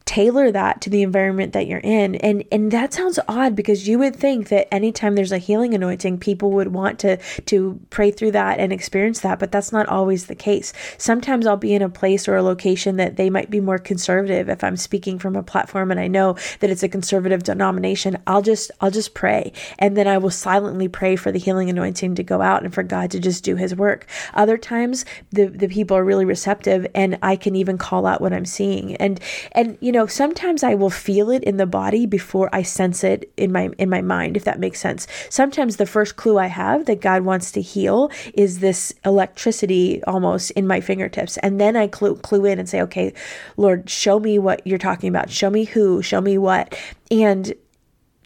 tailor 0.09 0.51
that 0.51 0.81
to 0.81 0.89
the 0.89 1.03
environment 1.03 1.53
that 1.53 1.67
you're 1.67 1.81
in. 1.81 2.15
And 2.15 2.43
and 2.51 2.71
that 2.73 2.95
sounds 2.95 3.19
odd 3.29 3.55
because 3.55 3.87
you 3.87 3.99
would 3.99 4.17
think 4.17 4.49
that 4.49 4.73
anytime 4.73 5.15
there's 5.15 5.33
a 5.33 5.37
healing 5.39 5.75
anointing, 5.75 6.17
people 6.19 6.51
would 6.53 6.69
want 6.69 6.99
to 7.01 7.19
to 7.19 7.79
pray 7.91 8.11
through 8.11 8.31
that 8.31 8.59
and 8.59 8.73
experience 8.73 9.21
that, 9.21 9.39
but 9.39 9.53
that's 9.53 9.71
not 9.71 9.87
always 9.87 10.25
the 10.25 10.35
case. 10.35 10.73
Sometimes 10.97 11.47
I'll 11.47 11.59
be 11.59 11.75
in 11.75 11.83
a 11.83 11.91
place 11.91 12.27
or 12.27 12.37
a 12.37 12.43
location 12.43 12.97
that 12.97 13.17
they 13.17 13.29
might 13.29 13.51
be 13.51 13.61
more 13.61 13.77
conservative 13.77 14.49
if 14.49 14.65
I'm 14.65 14.79
speaking 14.79 15.19
from 15.19 15.37
a 15.37 15.43
platform 15.43 15.91
and 15.91 16.01
I 16.01 16.09
know 16.09 16.37
that 16.61 16.71
it's 16.71 16.83
a 16.83 16.89
conservative 16.89 17.43
denomination, 17.43 18.17
I'll 18.27 18.41
just 18.41 18.71
I'll 18.81 18.91
just 18.91 19.13
pray 19.13 19.53
and 19.79 19.95
then 19.95 20.09
I 20.09 20.17
will 20.17 20.31
silently 20.31 20.89
pray 20.89 21.17
for 21.17 21.31
the 21.31 21.39
healing 21.39 21.69
anointing 21.69 22.15
to 22.15 22.23
go 22.23 22.41
out 22.41 22.65
and 22.65 22.73
for 22.73 22.83
God 22.83 23.11
to 23.11 23.21
just 23.21 23.45
do 23.45 23.57
his 23.57 23.77
work. 23.77 24.07
Other 24.33 24.57
times 24.57 25.05
the 25.33 25.49
the 25.49 25.69
people 25.69 25.99
are 25.99 26.05
really 26.05 26.25
receptive 26.25 26.87
and 26.95 27.19
I 27.23 27.37
can 27.37 27.55
even 27.55 27.77
call 27.77 28.07
out 28.07 28.23
what 28.23 28.33
I'm 28.33 28.47
seeing. 28.47 28.97
And 28.97 29.21
and 29.53 29.77
you 29.83 29.93
know 29.93 29.98
know, 29.99 30.07
sometimes 30.07 30.63
I 30.63 30.75
will 30.75 30.91
feel 30.91 31.31
it 31.31 31.43
in 31.43 31.57
the 31.57 31.67
body 31.67 32.07
before 32.07 32.49
I 32.53 32.63
sense 32.63 33.03
it 33.03 33.31
in 33.37 33.51
my 33.51 33.71
in 33.79 33.91
my 33.91 34.01
mind, 34.01 34.37
if 34.37 34.45
that 34.45 34.61
makes 34.61 34.81
sense. 34.81 35.07
Sometimes 35.29 35.77
the 35.77 35.87
first 35.87 36.17
clue 36.17 36.39
I 36.39 36.47
have 36.47 36.87
that 36.87 37.01
God 37.01 37.23
wants 37.23 37.51
to 37.53 37.61
heal 37.61 38.11
is 38.35 38.61
this 38.61 38.93
electricity 39.05 40.03
almost 40.05 40.53
in 40.53 40.67
my 40.67 40.81
fingertips. 40.81 41.37
And 41.39 41.61
then 41.61 41.77
I 41.77 41.89
clue, 41.89 42.17
clue 42.17 42.45
in 42.45 42.59
and 42.59 42.69
say, 42.69 42.81
okay, 42.83 43.13
Lord, 43.57 43.91
show 43.91 44.21
me 44.21 44.39
what 44.39 44.65
you're 44.67 44.79
talking 44.79 45.09
about. 45.09 45.31
Show 45.31 45.51
me 45.51 45.65
who, 45.65 46.01
show 46.01 46.21
me 46.21 46.39
what. 46.39 46.79
And 47.11 47.55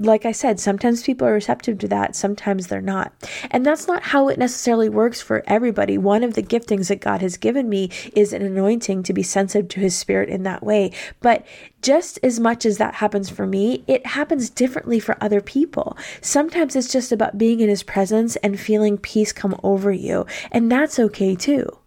like 0.04 0.24
I 0.24 0.32
said, 0.32 0.60
sometimes 0.60 1.02
people 1.02 1.26
are 1.26 1.32
receptive 1.32 1.78
to 1.78 1.88
that, 1.88 2.16
sometimes 2.16 2.66
they're 2.66 2.80
not. 2.80 3.12
And 3.50 3.64
that's 3.64 3.86
not 3.86 4.02
how 4.02 4.28
it 4.28 4.38
necessarily 4.38 4.88
works 4.88 5.20
for 5.20 5.42
everybody. 5.46 5.98
One 5.98 6.24
of 6.24 6.34
the 6.34 6.42
giftings 6.42 6.88
that 6.88 7.00
God 7.00 7.20
has 7.20 7.36
given 7.36 7.68
me 7.68 7.90
is 8.14 8.32
an 8.32 8.42
anointing 8.42 9.02
to 9.04 9.12
be 9.12 9.22
sensitive 9.22 9.68
to 9.70 9.80
his 9.80 9.96
spirit 9.96 10.28
in 10.28 10.42
that 10.44 10.62
way. 10.62 10.92
But 11.20 11.46
just 11.82 12.18
as 12.22 12.38
much 12.38 12.64
as 12.64 12.78
that 12.78 12.94
happens 12.96 13.28
for 13.28 13.46
me, 13.46 13.84
it 13.86 14.06
happens 14.06 14.50
differently 14.50 15.00
for 15.00 15.16
other 15.20 15.40
people. 15.40 15.96
Sometimes 16.20 16.76
it's 16.76 16.92
just 16.92 17.12
about 17.12 17.38
being 17.38 17.60
in 17.60 17.68
his 17.68 17.82
presence 17.82 18.36
and 18.36 18.58
feeling 18.58 18.98
peace 18.98 19.32
come 19.32 19.58
over 19.62 19.92
you, 19.92 20.26
and 20.50 20.70
that's 20.70 20.98
okay 20.98 21.34
too. 21.34 21.81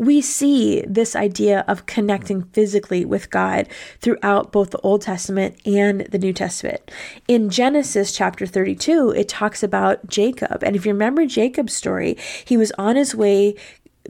We 0.00 0.22
see 0.22 0.80
this 0.88 1.14
idea 1.14 1.62
of 1.68 1.84
connecting 1.84 2.44
physically 2.54 3.04
with 3.04 3.28
God 3.28 3.68
throughout 4.00 4.50
both 4.50 4.70
the 4.70 4.80
Old 4.80 5.02
Testament 5.02 5.56
and 5.66 6.06
the 6.06 6.18
New 6.18 6.32
Testament. 6.32 6.90
In 7.28 7.50
Genesis 7.50 8.10
chapter 8.10 8.46
32, 8.46 9.10
it 9.10 9.28
talks 9.28 9.62
about 9.62 10.06
Jacob. 10.08 10.64
And 10.64 10.74
if 10.74 10.86
you 10.86 10.92
remember 10.92 11.26
Jacob's 11.26 11.74
story, 11.74 12.16
he 12.46 12.56
was 12.56 12.72
on 12.78 12.96
his 12.96 13.14
way 13.14 13.56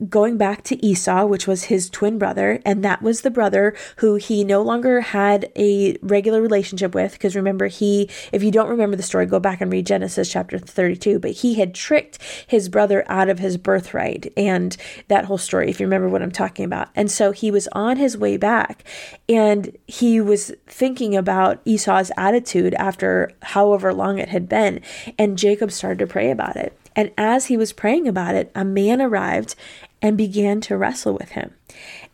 going 0.09 0.37
back 0.37 0.63
to 0.63 0.85
Esau, 0.85 1.25
which 1.25 1.47
was 1.47 1.65
his 1.65 1.89
twin 1.89 2.17
brother, 2.17 2.61
and 2.65 2.83
that 2.83 3.01
was 3.01 3.21
the 3.21 3.29
brother 3.29 3.75
who 3.97 4.15
he 4.15 4.43
no 4.43 4.61
longer 4.61 5.01
had 5.01 5.51
a 5.55 5.97
regular 6.01 6.41
relationship 6.41 6.95
with. 6.95 7.13
Because 7.13 7.35
remember, 7.35 7.67
he, 7.67 8.09
if 8.31 8.43
you 8.43 8.51
don't 8.51 8.69
remember 8.69 8.95
the 8.95 9.03
story, 9.03 9.25
go 9.25 9.39
back 9.39 9.61
and 9.61 9.71
read 9.71 9.85
Genesis 9.85 10.31
chapter 10.31 10.57
32. 10.57 11.19
But 11.19 11.31
he 11.31 11.55
had 11.55 11.75
tricked 11.75 12.19
his 12.47 12.69
brother 12.69 13.03
out 13.07 13.29
of 13.29 13.39
his 13.39 13.57
birthright 13.57 14.31
and 14.35 14.75
that 15.07 15.25
whole 15.25 15.37
story, 15.37 15.69
if 15.69 15.79
you 15.79 15.85
remember 15.85 16.09
what 16.09 16.21
I'm 16.21 16.31
talking 16.31 16.65
about. 16.65 16.89
And 16.95 17.11
so 17.11 17.31
he 17.31 17.51
was 17.51 17.67
on 17.73 17.97
his 17.97 18.17
way 18.17 18.37
back 18.37 18.83
and 19.29 19.77
he 19.87 20.19
was 20.19 20.51
thinking 20.67 21.15
about 21.15 21.61
Esau's 21.65 22.11
attitude 22.17 22.73
after 22.75 23.31
however 23.41 23.93
long 23.93 24.17
it 24.17 24.29
had 24.29 24.49
been. 24.49 24.81
And 25.17 25.37
Jacob 25.37 25.71
started 25.71 25.99
to 25.99 26.07
pray 26.07 26.31
about 26.31 26.55
it. 26.55 26.77
And 26.95 27.11
as 27.17 27.45
he 27.45 27.57
was 27.57 27.73
praying 27.73 28.07
about 28.07 28.35
it, 28.35 28.51
a 28.53 28.65
man 28.65 29.01
arrived 29.01 29.55
and 30.01 30.17
began 30.17 30.61
to 30.61 30.77
wrestle 30.77 31.13
with 31.13 31.29
him. 31.29 31.53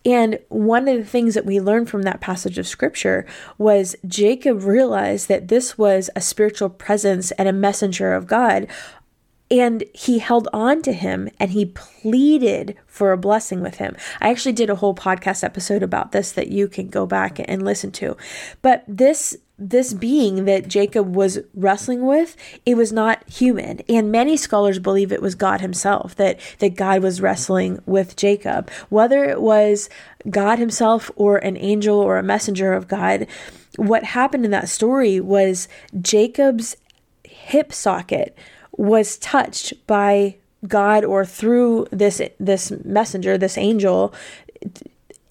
And 0.06 0.40
one 0.50 0.88
of 0.88 0.98
the 0.98 1.06
things 1.06 1.34
that 1.34 1.46
we 1.46 1.60
learned 1.60 1.90
from 1.90 2.04
that 2.04 2.22
passage 2.22 2.58
of 2.58 2.68
scripture 2.68 3.26
was 3.58 3.96
Jacob 4.06 4.64
realized 4.64 5.28
that 5.28 5.48
this 5.48 5.78
was 5.78 6.10
a 6.16 6.22
spiritual 6.22 6.70
presence 6.70 7.32
and 7.32 7.48
a 7.48 7.54
messenger 7.54 8.14
of 8.14 8.28
God. 8.28 8.68
And 9.50 9.86
he 9.94 10.20
held 10.20 10.50
on 10.52 10.82
to 10.84 10.92
him 10.92 11.30
and 11.40 11.52
he 11.52 11.66
pleaded 11.66 12.76
for 12.86 13.12
a 13.12 13.18
blessing 13.18 13.62
with 13.62 13.76
him. 13.76 13.96
I 14.20 14.30
actually 14.30 14.52
did 14.52 14.70
a 14.70 14.76
whole 14.76 14.96
podcast 14.96 15.44
episode 15.44 15.84
about 15.84 16.12
this 16.12 16.34
that 16.34 16.50
you 16.50 16.68
can 16.68 16.90
go 16.90 17.06
back 17.06 17.40
and 17.46 17.64
listen 17.64 17.92
to. 17.94 18.18
But 18.62 18.84
this 18.88 19.38
this 19.60 19.94
being 19.94 20.46
that 20.46 20.68
Jacob 20.68 21.16
was 21.16 21.40
wrestling 21.56 22.06
with, 22.06 22.36
it 22.66 22.76
was 22.76 22.94
not 22.94 23.28
human. 23.30 23.80
And 23.90 24.12
many 24.12 24.38
scholars 24.38 24.78
believe 24.78 25.12
it 25.12 25.22
was 25.22 25.36
God 25.36 25.62
himself, 25.62 26.16
that, 26.16 26.40
that 26.60 26.76
God 26.76 27.02
was 27.02 27.22
wrestling 27.22 27.80
with 27.86 28.16
Jacob. 28.16 28.70
Whether 28.90 29.24
it 29.26 29.42
was 29.42 29.90
God 30.30 30.60
himself 30.60 31.10
or 31.16 31.38
an 31.38 31.58
angel 31.58 32.00
or 32.00 32.18
a 32.18 32.24
messenger 32.24 32.74
of 32.74 32.88
God, 32.88 33.26
what 33.78 34.04
happened 34.04 34.46
in 34.46 34.52
that 34.52 34.70
story 34.70 35.20
was 35.20 35.68
Jacob's 36.02 36.78
hip 37.24 37.74
socket 37.74 38.38
was 38.72 39.18
touched 39.18 39.74
by 39.88 40.36
God 40.68 41.04
or 41.04 41.26
through 41.26 41.88
this 41.92 42.22
this 42.40 42.72
messenger, 42.84 43.38
this 43.38 43.58
angel 43.58 44.14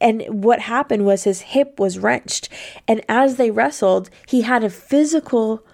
and 0.00 0.22
what 0.28 0.60
happened 0.60 1.04
was 1.04 1.24
his 1.24 1.40
hip 1.40 1.78
was 1.78 1.98
wrenched. 1.98 2.48
And 2.86 3.02
as 3.08 3.36
they 3.36 3.50
wrestled, 3.50 4.10
he 4.26 4.42
had 4.42 4.64
a 4.64 4.70
physical 4.70 5.64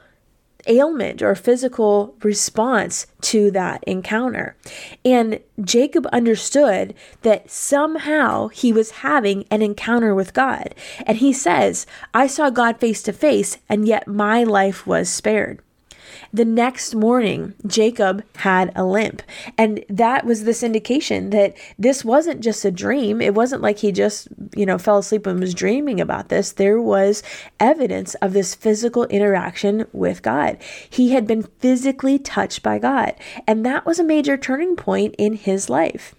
ailment 0.66 1.22
or 1.22 1.34
physical 1.34 2.14
response 2.22 3.06
to 3.20 3.50
that 3.50 3.82
encounter. 3.84 4.56
And 5.04 5.40
Jacob 5.60 6.06
understood 6.12 6.94
that 7.22 7.50
somehow 7.50 8.48
he 8.48 8.72
was 8.72 8.90
having 9.02 9.44
an 9.50 9.62
encounter 9.62 10.14
with 10.14 10.34
God. 10.34 10.74
And 11.06 11.18
he 11.18 11.32
says, 11.32 11.86
I 12.14 12.26
saw 12.26 12.50
God 12.50 12.78
face 12.78 13.02
to 13.02 13.12
face, 13.12 13.58
and 13.68 13.88
yet 13.88 14.06
my 14.06 14.44
life 14.44 14.86
was 14.86 15.08
spared. 15.08 15.60
The 16.32 16.44
next 16.44 16.94
morning, 16.94 17.54
Jacob 17.66 18.24
had 18.36 18.72
a 18.74 18.84
limp. 18.84 19.22
And 19.58 19.84
that 19.88 20.24
was 20.24 20.44
this 20.44 20.62
indication 20.62 21.30
that 21.30 21.54
this 21.78 22.04
wasn't 22.04 22.40
just 22.40 22.64
a 22.64 22.70
dream. 22.70 23.20
It 23.20 23.34
wasn't 23.34 23.62
like 23.62 23.78
he 23.78 23.92
just, 23.92 24.28
you 24.54 24.66
know, 24.66 24.78
fell 24.78 24.98
asleep 24.98 25.26
and 25.26 25.40
was 25.40 25.54
dreaming 25.54 26.00
about 26.00 26.28
this. 26.28 26.52
There 26.52 26.80
was 26.80 27.22
evidence 27.60 28.14
of 28.16 28.32
this 28.32 28.54
physical 28.54 29.04
interaction 29.04 29.86
with 29.92 30.22
God. 30.22 30.58
He 30.88 31.10
had 31.10 31.26
been 31.26 31.42
physically 31.42 32.18
touched 32.18 32.62
by 32.62 32.78
God. 32.78 33.14
And 33.46 33.64
that 33.66 33.86
was 33.86 33.98
a 33.98 34.04
major 34.04 34.36
turning 34.36 34.76
point 34.76 35.14
in 35.18 35.34
his 35.34 35.68
life. 35.68 36.14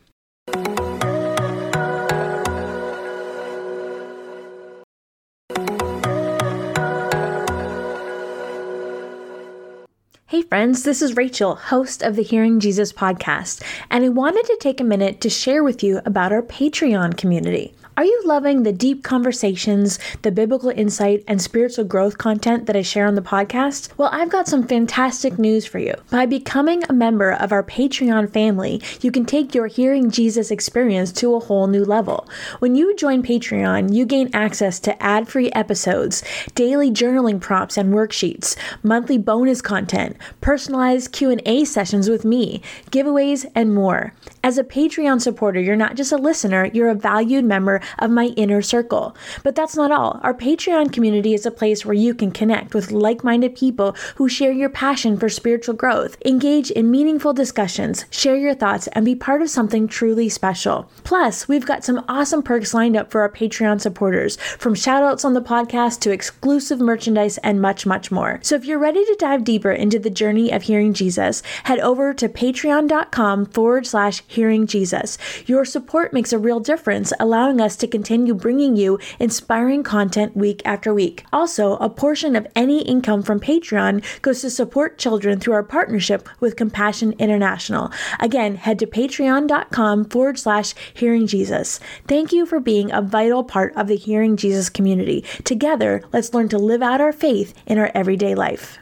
Friends, 10.53 10.83
this 10.83 11.01
is 11.01 11.17
Rachael, 11.17 11.55
host 11.55 12.03
of 12.03 12.15
the 12.15 12.21
Hearing 12.21 12.59
Jesus 12.59 12.93
podcast, 12.93 13.63
and 13.89 14.05
I 14.05 14.09
wanted 14.09 14.45
to 14.45 14.57
take 14.61 14.79
a 14.79 14.83
minute 14.83 15.19
to 15.21 15.27
share 15.27 15.63
with 15.63 15.81
you 15.81 15.99
about 16.05 16.31
our 16.31 16.43
Patreon 16.43 17.17
community. 17.17 17.73
Are 17.95 18.05
you 18.05 18.23
loving 18.25 18.63
the 18.63 18.73
deep 18.73 19.03
conversations, 19.03 19.99
the 20.23 20.31
biblical 20.31 20.71
insight, 20.71 21.23
and 21.27 21.39
spiritual 21.39 21.85
growth 21.85 22.17
content 22.17 22.65
that 22.65 22.75
I 22.75 22.81
share 22.81 23.05
on 23.05 23.13
the 23.13 23.21
podcast? 23.21 23.95
Well, 23.97 24.09
I've 24.11 24.31
got 24.31 24.47
some 24.47 24.67
fantastic 24.67 25.37
news 25.37 25.67
for 25.67 25.77
you. 25.77 25.93
By 26.09 26.25
becoming 26.25 26.83
a 26.89 26.93
member 26.93 27.31
of 27.31 27.51
our 27.51 27.61
Patreon 27.61 28.33
family, 28.33 28.81
you 29.01 29.11
can 29.11 29.25
take 29.25 29.53
your 29.53 29.67
Hearing 29.67 30.09
Jesus 30.09 30.49
experience 30.49 31.11
to 31.13 31.35
a 31.35 31.39
whole 31.39 31.67
new 31.67 31.85
level. 31.85 32.27
When 32.57 32.75
you 32.75 32.95
join 32.95 33.21
Patreon, 33.21 33.93
you 33.93 34.07
gain 34.07 34.31
access 34.33 34.79
to 34.79 35.03
ad 35.03 35.27
free 35.27 35.51
episodes, 35.51 36.23
daily 36.55 36.89
journaling 36.89 37.39
prompts 37.39 37.77
and 37.77 37.93
worksheets, 37.93 38.55
monthly 38.81 39.19
bonus 39.19 39.61
content, 39.61 40.17
personalized 40.41 41.11
Q&A 41.11 41.63
sessions 41.63 42.09
with 42.09 42.25
me, 42.25 42.63
giveaways, 42.89 43.45
and 43.53 43.75
more. 43.75 44.15
As 44.43 44.57
a 44.57 44.63
Patreon 44.63 45.21
supporter, 45.21 45.59
you're 45.59 45.75
not 45.75 45.95
just 45.95 46.11
a 46.11 46.17
listener, 46.17 46.71
you're 46.73 46.89
a 46.89 46.95
valued 46.95 47.45
member 47.45 47.81
of 47.99 48.11
my 48.11 48.27
inner 48.37 48.61
circle. 48.61 49.15
But 49.43 49.55
that's 49.55 49.75
not 49.75 49.91
all. 49.91 50.19
Our 50.23 50.33
Patreon 50.33 50.91
community 50.93 51.33
is 51.33 51.45
a 51.45 51.51
place 51.51 51.85
where 51.85 51.93
you 51.93 52.13
can 52.13 52.31
connect 52.31 52.73
with 52.73 52.91
like 52.91 53.23
minded 53.23 53.55
people 53.55 53.95
who 54.15 54.29
share 54.29 54.51
your 54.51 54.69
passion 54.69 55.17
for 55.17 55.29
spiritual 55.29 55.75
growth, 55.75 56.17
engage 56.25 56.71
in 56.71 56.91
meaningful 56.91 57.33
discussions, 57.33 58.05
share 58.09 58.35
your 58.35 58.53
thoughts, 58.53 58.87
and 58.93 59.05
be 59.05 59.15
part 59.15 59.41
of 59.41 59.49
something 59.49 59.87
truly 59.87 60.29
special. 60.29 60.89
Plus, 61.03 61.47
we've 61.47 61.65
got 61.65 61.83
some 61.83 62.03
awesome 62.07 62.41
perks 62.43 62.73
lined 62.73 62.95
up 62.95 63.11
for 63.11 63.21
our 63.21 63.29
Patreon 63.29 63.81
supporters, 63.81 64.37
from 64.57 64.75
shoutouts 64.75 65.25
on 65.25 65.33
the 65.33 65.41
podcast 65.41 65.99
to 66.01 66.11
exclusive 66.11 66.79
merchandise 66.79 67.37
and 67.39 67.61
much, 67.61 67.85
much 67.85 68.11
more. 68.11 68.39
So 68.43 68.55
if 68.55 68.65
you're 68.65 68.79
ready 68.79 69.03
to 69.05 69.15
dive 69.19 69.43
deeper 69.43 69.71
into 69.71 69.99
the 69.99 70.09
journey 70.09 70.51
of 70.51 70.63
hearing 70.63 70.93
Jesus, 70.93 71.41
head 71.63 71.79
over 71.79 72.13
to 72.13 72.29
patreon.com 72.29 73.45
forward 73.47 73.85
slash 73.85 74.23
hearing 74.27 74.67
Jesus. 74.67 75.17
Your 75.45 75.65
support 75.65 76.13
makes 76.13 76.33
a 76.33 76.39
real 76.39 76.59
difference, 76.59 77.13
allowing 77.19 77.61
us 77.61 77.72
to 77.77 77.87
continue 77.87 78.33
bringing 78.33 78.75
you 78.75 78.99
inspiring 79.19 79.83
content 79.83 80.35
week 80.35 80.61
after 80.65 80.93
week. 80.93 81.25
Also, 81.31 81.77
a 81.77 81.89
portion 81.89 82.35
of 82.35 82.47
any 82.55 82.81
income 82.83 83.23
from 83.23 83.39
Patreon 83.39 84.03
goes 84.21 84.41
to 84.41 84.49
support 84.49 84.97
children 84.97 85.39
through 85.39 85.53
our 85.53 85.63
partnership 85.63 86.27
with 86.39 86.55
Compassion 86.55 87.13
International. 87.19 87.91
Again, 88.19 88.55
head 88.55 88.79
to 88.79 88.87
patreon.com 88.87 90.05
forward 90.05 90.39
slash 90.39 90.73
hearing 90.93 91.27
Jesus. 91.27 91.79
Thank 92.07 92.31
you 92.31 92.45
for 92.45 92.59
being 92.59 92.91
a 92.91 93.01
vital 93.01 93.43
part 93.43 93.73
of 93.75 93.87
the 93.87 93.95
Hearing 93.95 94.37
Jesus 94.37 94.69
community. 94.69 95.23
Together, 95.43 96.01
let's 96.11 96.33
learn 96.33 96.49
to 96.49 96.57
live 96.57 96.81
out 96.81 97.01
our 97.01 97.13
faith 97.13 97.53
in 97.65 97.77
our 97.77 97.91
everyday 97.93 98.35
life. 98.35 98.79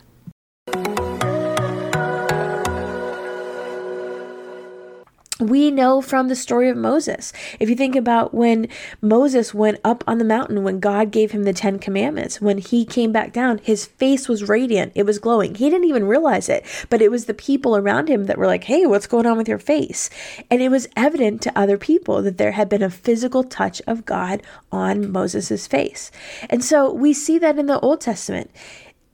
We 5.42 5.72
know 5.72 6.02
from 6.02 6.28
the 6.28 6.36
story 6.36 6.70
of 6.70 6.78
Moses. 6.78 7.34
If 7.60 7.70
you 7.70 7.76
think 7.76 7.96
about 7.96 8.34
when 8.34 8.68
Moses 9.02 9.54
went 9.54 9.80
up 9.84 10.04
on 10.08 10.18
the 10.18 10.24
mountain, 10.24 10.64
when 10.64 10.80
God 10.80 11.12
gave 11.12 11.32
him 11.32 11.44
the 11.44 11.54
Ten 11.54 11.80
Commandments, 11.80 12.40
when 12.40 12.60
he 12.60 12.86
came 12.86 13.12
back 13.12 13.34
down, 13.34 13.58
his 13.60 13.86
face 13.86 14.30
was 14.30 14.48
radiant, 14.48 14.92
it 14.96 15.06
was 15.06 15.20
glowing. 15.20 15.56
He 15.56 15.70
didn't 15.70 15.90
even 15.90 16.06
realize 16.06 16.48
it, 16.48 16.66
but 16.90 17.02
it 17.02 17.12
was 17.12 17.26
the 17.26 17.34
people 17.34 17.76
around 17.76 18.08
him 18.08 18.26
that 18.26 18.38
were 18.38 18.48
like, 18.48 18.66
hey, 18.66 18.86
what's 18.86 19.08
going 19.08 19.26
on 19.26 19.38
with 19.38 19.48
your 19.48 19.60
face? 19.60 20.10
And 20.50 20.62
it 20.62 20.70
was 20.70 20.88
evident 20.96 21.42
to 21.42 21.60
other 21.60 21.78
people 21.78 22.22
that 22.22 22.38
there 22.38 22.52
had 22.52 22.70
been 22.70 22.84
a 22.84 22.90
physical 22.90 23.44
touch 23.44 23.82
of 23.88 24.06
God 24.06 24.44
on 24.72 25.12
Moses' 25.12 25.68
face. 25.68 26.12
And 26.50 26.64
so 26.64 26.94
we 26.94 27.14
see 27.14 27.40
that 27.40 27.58
in 27.58 27.66
the 27.66 27.80
Old 27.80 28.02
Testament 28.02 28.52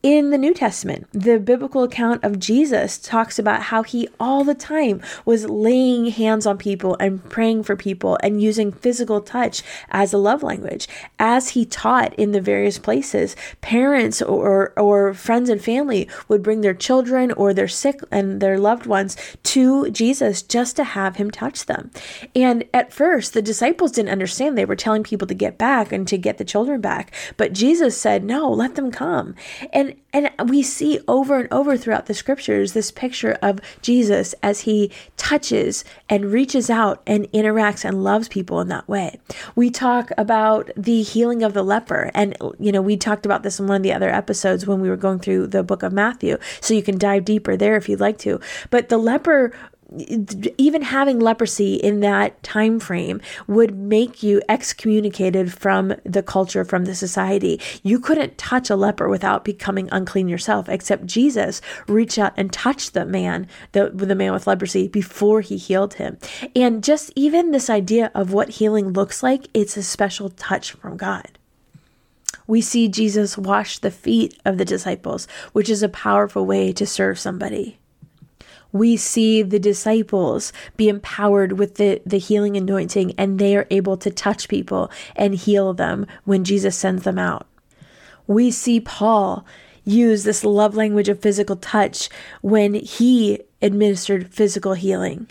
in 0.02 0.30
the 0.30 0.38
New 0.38 0.54
Testament, 0.54 1.08
the 1.12 1.40
biblical 1.40 1.82
account 1.82 2.22
of 2.22 2.38
Jesus 2.38 2.98
talks 2.98 3.36
about 3.36 3.62
how 3.62 3.82
he 3.82 4.08
all 4.20 4.44
the 4.44 4.54
time 4.54 5.02
was 5.24 5.46
laying 5.46 6.06
hands 6.06 6.46
on 6.46 6.56
people 6.56 6.96
and 7.00 7.28
praying 7.28 7.64
for 7.64 7.74
people 7.74 8.16
and 8.22 8.40
using 8.40 8.70
physical 8.70 9.20
touch 9.20 9.62
as 9.90 10.12
a 10.12 10.18
love 10.18 10.44
language. 10.44 10.86
As 11.18 11.50
he 11.50 11.64
taught 11.64 12.14
in 12.14 12.30
the 12.30 12.40
various 12.40 12.78
places, 12.78 13.34
parents 13.60 14.22
or, 14.22 14.72
or 14.78 15.14
friends 15.14 15.50
and 15.50 15.60
family 15.60 16.08
would 16.28 16.44
bring 16.44 16.60
their 16.60 16.74
children 16.74 17.32
or 17.32 17.52
their 17.52 17.66
sick 17.66 18.00
and 18.12 18.40
their 18.40 18.56
loved 18.56 18.86
ones 18.86 19.16
to 19.42 19.90
Jesus 19.90 20.42
just 20.42 20.76
to 20.76 20.84
have 20.84 21.16
him 21.16 21.28
touch 21.28 21.66
them. 21.66 21.90
And 22.36 22.64
at 22.72 22.92
first, 22.92 23.34
the 23.34 23.42
disciples 23.42 23.90
didn't 23.90 24.12
understand. 24.12 24.56
They 24.56 24.64
were 24.64 24.76
telling 24.76 25.02
people 25.02 25.26
to 25.26 25.34
get 25.34 25.58
back 25.58 25.90
and 25.90 26.06
to 26.06 26.16
get 26.16 26.38
the 26.38 26.44
children 26.44 26.80
back. 26.80 27.12
But 27.36 27.52
Jesus 27.52 28.00
said, 28.00 28.22
No, 28.22 28.48
let 28.48 28.76
them 28.76 28.92
come. 28.92 29.34
And 29.72 29.87
And 30.12 30.30
and 30.38 30.50
we 30.50 30.62
see 30.62 31.00
over 31.08 31.38
and 31.38 31.52
over 31.52 31.76
throughout 31.76 32.06
the 32.06 32.14
scriptures 32.14 32.72
this 32.72 32.90
picture 32.90 33.38
of 33.42 33.60
Jesus 33.82 34.34
as 34.42 34.62
he 34.62 34.90
touches 35.16 35.84
and 36.08 36.26
reaches 36.26 36.70
out 36.70 37.02
and 37.06 37.30
interacts 37.32 37.84
and 37.84 38.02
loves 38.02 38.28
people 38.28 38.60
in 38.60 38.68
that 38.68 38.88
way. 38.88 39.18
We 39.54 39.70
talk 39.70 40.10
about 40.16 40.70
the 40.76 41.02
healing 41.02 41.42
of 41.42 41.54
the 41.54 41.62
leper 41.62 42.10
and 42.14 42.36
you 42.58 42.72
know, 42.72 42.82
we 42.82 42.96
talked 42.96 43.26
about 43.26 43.42
this 43.42 43.60
in 43.60 43.66
one 43.66 43.76
of 43.76 43.82
the 43.82 43.92
other 43.92 44.10
episodes 44.10 44.66
when 44.66 44.80
we 44.80 44.88
were 44.88 44.96
going 44.96 45.18
through 45.18 45.48
the 45.48 45.62
book 45.62 45.82
of 45.82 45.92
Matthew. 45.92 46.38
So 46.60 46.74
you 46.74 46.82
can 46.82 46.98
dive 46.98 47.24
deeper 47.24 47.56
there 47.56 47.76
if 47.76 47.88
you'd 47.88 48.00
like 48.00 48.18
to. 48.18 48.40
But 48.70 48.88
the 48.88 48.98
leper 48.98 49.52
even 49.96 50.82
having 50.82 51.18
leprosy 51.18 51.74
in 51.76 52.00
that 52.00 52.42
time 52.42 52.78
frame 52.78 53.20
would 53.46 53.74
make 53.74 54.22
you 54.22 54.42
excommunicated 54.48 55.52
from 55.52 55.94
the 56.04 56.22
culture 56.22 56.64
from 56.64 56.84
the 56.84 56.94
society. 56.94 57.60
You 57.82 57.98
couldn't 57.98 58.36
touch 58.36 58.68
a 58.68 58.76
leper 58.76 59.08
without 59.08 59.44
becoming 59.44 59.88
unclean 59.90 60.28
yourself 60.28 60.68
except 60.68 61.06
jesus 61.06 61.60
reached 61.86 62.18
out 62.18 62.34
and 62.36 62.52
touched 62.52 62.92
the 62.92 63.06
man 63.06 63.46
the, 63.72 63.90
the 63.90 64.14
man 64.14 64.32
with 64.32 64.46
leprosy 64.46 64.88
before 64.88 65.40
he 65.40 65.56
healed 65.56 65.94
him. 65.94 66.18
And 66.54 66.84
just 66.84 67.10
even 67.16 67.50
this 67.50 67.70
idea 67.70 68.10
of 68.14 68.32
what 68.32 68.50
healing 68.50 68.92
looks 68.92 69.22
like 69.22 69.48
it's 69.54 69.76
a 69.76 69.82
special 69.82 70.28
touch 70.30 70.72
from 70.72 70.96
god. 70.96 71.38
We 72.46 72.60
see 72.60 72.88
Jesus 72.88 73.36
wash 73.36 73.78
the 73.78 73.90
feet 73.90 74.38
of 74.44 74.56
the 74.56 74.64
disciples, 74.64 75.28
which 75.52 75.68
is 75.68 75.82
a 75.82 75.88
powerful 75.88 76.46
way 76.46 76.72
to 76.72 76.86
serve 76.86 77.18
somebody 77.18 77.78
we 78.72 78.96
see 78.96 79.42
the 79.42 79.58
disciples 79.58 80.52
be 80.76 80.88
empowered 80.88 81.52
with 81.52 81.76
the, 81.76 82.00
the 82.04 82.18
healing 82.18 82.56
anointing 82.56 83.14
and 83.16 83.38
they 83.38 83.56
are 83.56 83.66
able 83.70 83.96
to 83.96 84.10
touch 84.10 84.48
people 84.48 84.90
and 85.16 85.34
heal 85.34 85.72
them 85.72 86.06
when 86.24 86.44
Jesus 86.44 86.76
sends 86.76 87.04
them 87.04 87.18
out. 87.18 87.46
We 88.26 88.50
see 88.50 88.80
Paul 88.80 89.46
use 89.84 90.24
this 90.24 90.44
love 90.44 90.74
language 90.74 91.08
of 91.08 91.20
physical 91.20 91.56
touch 91.56 92.10
when 92.42 92.74
he 92.74 93.40
administered 93.62 94.32
physical 94.32 94.74
healing. 94.74 95.28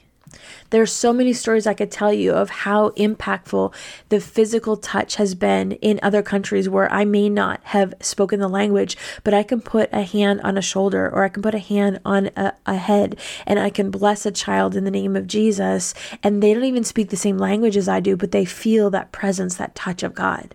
There's 0.69 0.91
so 0.91 1.13
many 1.13 1.33
stories 1.33 1.65
I 1.65 1.73
could 1.73 1.91
tell 1.91 2.11
you 2.11 2.33
of 2.33 2.49
how 2.49 2.89
impactful 2.91 3.73
the 4.09 4.19
physical 4.19 4.75
touch 4.75 5.15
has 5.15 5.33
been 5.33 5.73
in 5.73 5.99
other 6.03 6.21
countries 6.21 6.67
where 6.67 6.91
I 6.91 7.05
may 7.05 7.29
not 7.29 7.61
have 7.63 7.93
spoken 8.01 8.39
the 8.39 8.49
language, 8.49 8.97
but 9.23 9.33
I 9.33 9.43
can 9.43 9.61
put 9.61 9.89
a 9.93 10.01
hand 10.01 10.41
on 10.41 10.57
a 10.57 10.61
shoulder 10.61 11.09
or 11.09 11.23
I 11.23 11.29
can 11.29 11.41
put 11.41 11.55
a 11.55 11.59
hand 11.59 11.99
on 12.03 12.31
a, 12.35 12.53
a 12.65 12.75
head 12.75 13.17
and 13.45 13.59
I 13.59 13.69
can 13.69 13.91
bless 13.91 14.25
a 14.25 14.31
child 14.31 14.75
in 14.75 14.83
the 14.83 14.91
name 14.91 15.15
of 15.15 15.27
Jesus. 15.27 15.93
And 16.21 16.43
they 16.43 16.53
don't 16.53 16.63
even 16.65 16.83
speak 16.83 17.09
the 17.09 17.17
same 17.17 17.37
language 17.37 17.77
as 17.77 17.87
I 17.87 17.99
do, 17.99 18.17
but 18.17 18.31
they 18.31 18.45
feel 18.45 18.89
that 18.89 19.11
presence, 19.11 19.55
that 19.55 19.75
touch 19.75 20.03
of 20.03 20.13
God. 20.13 20.53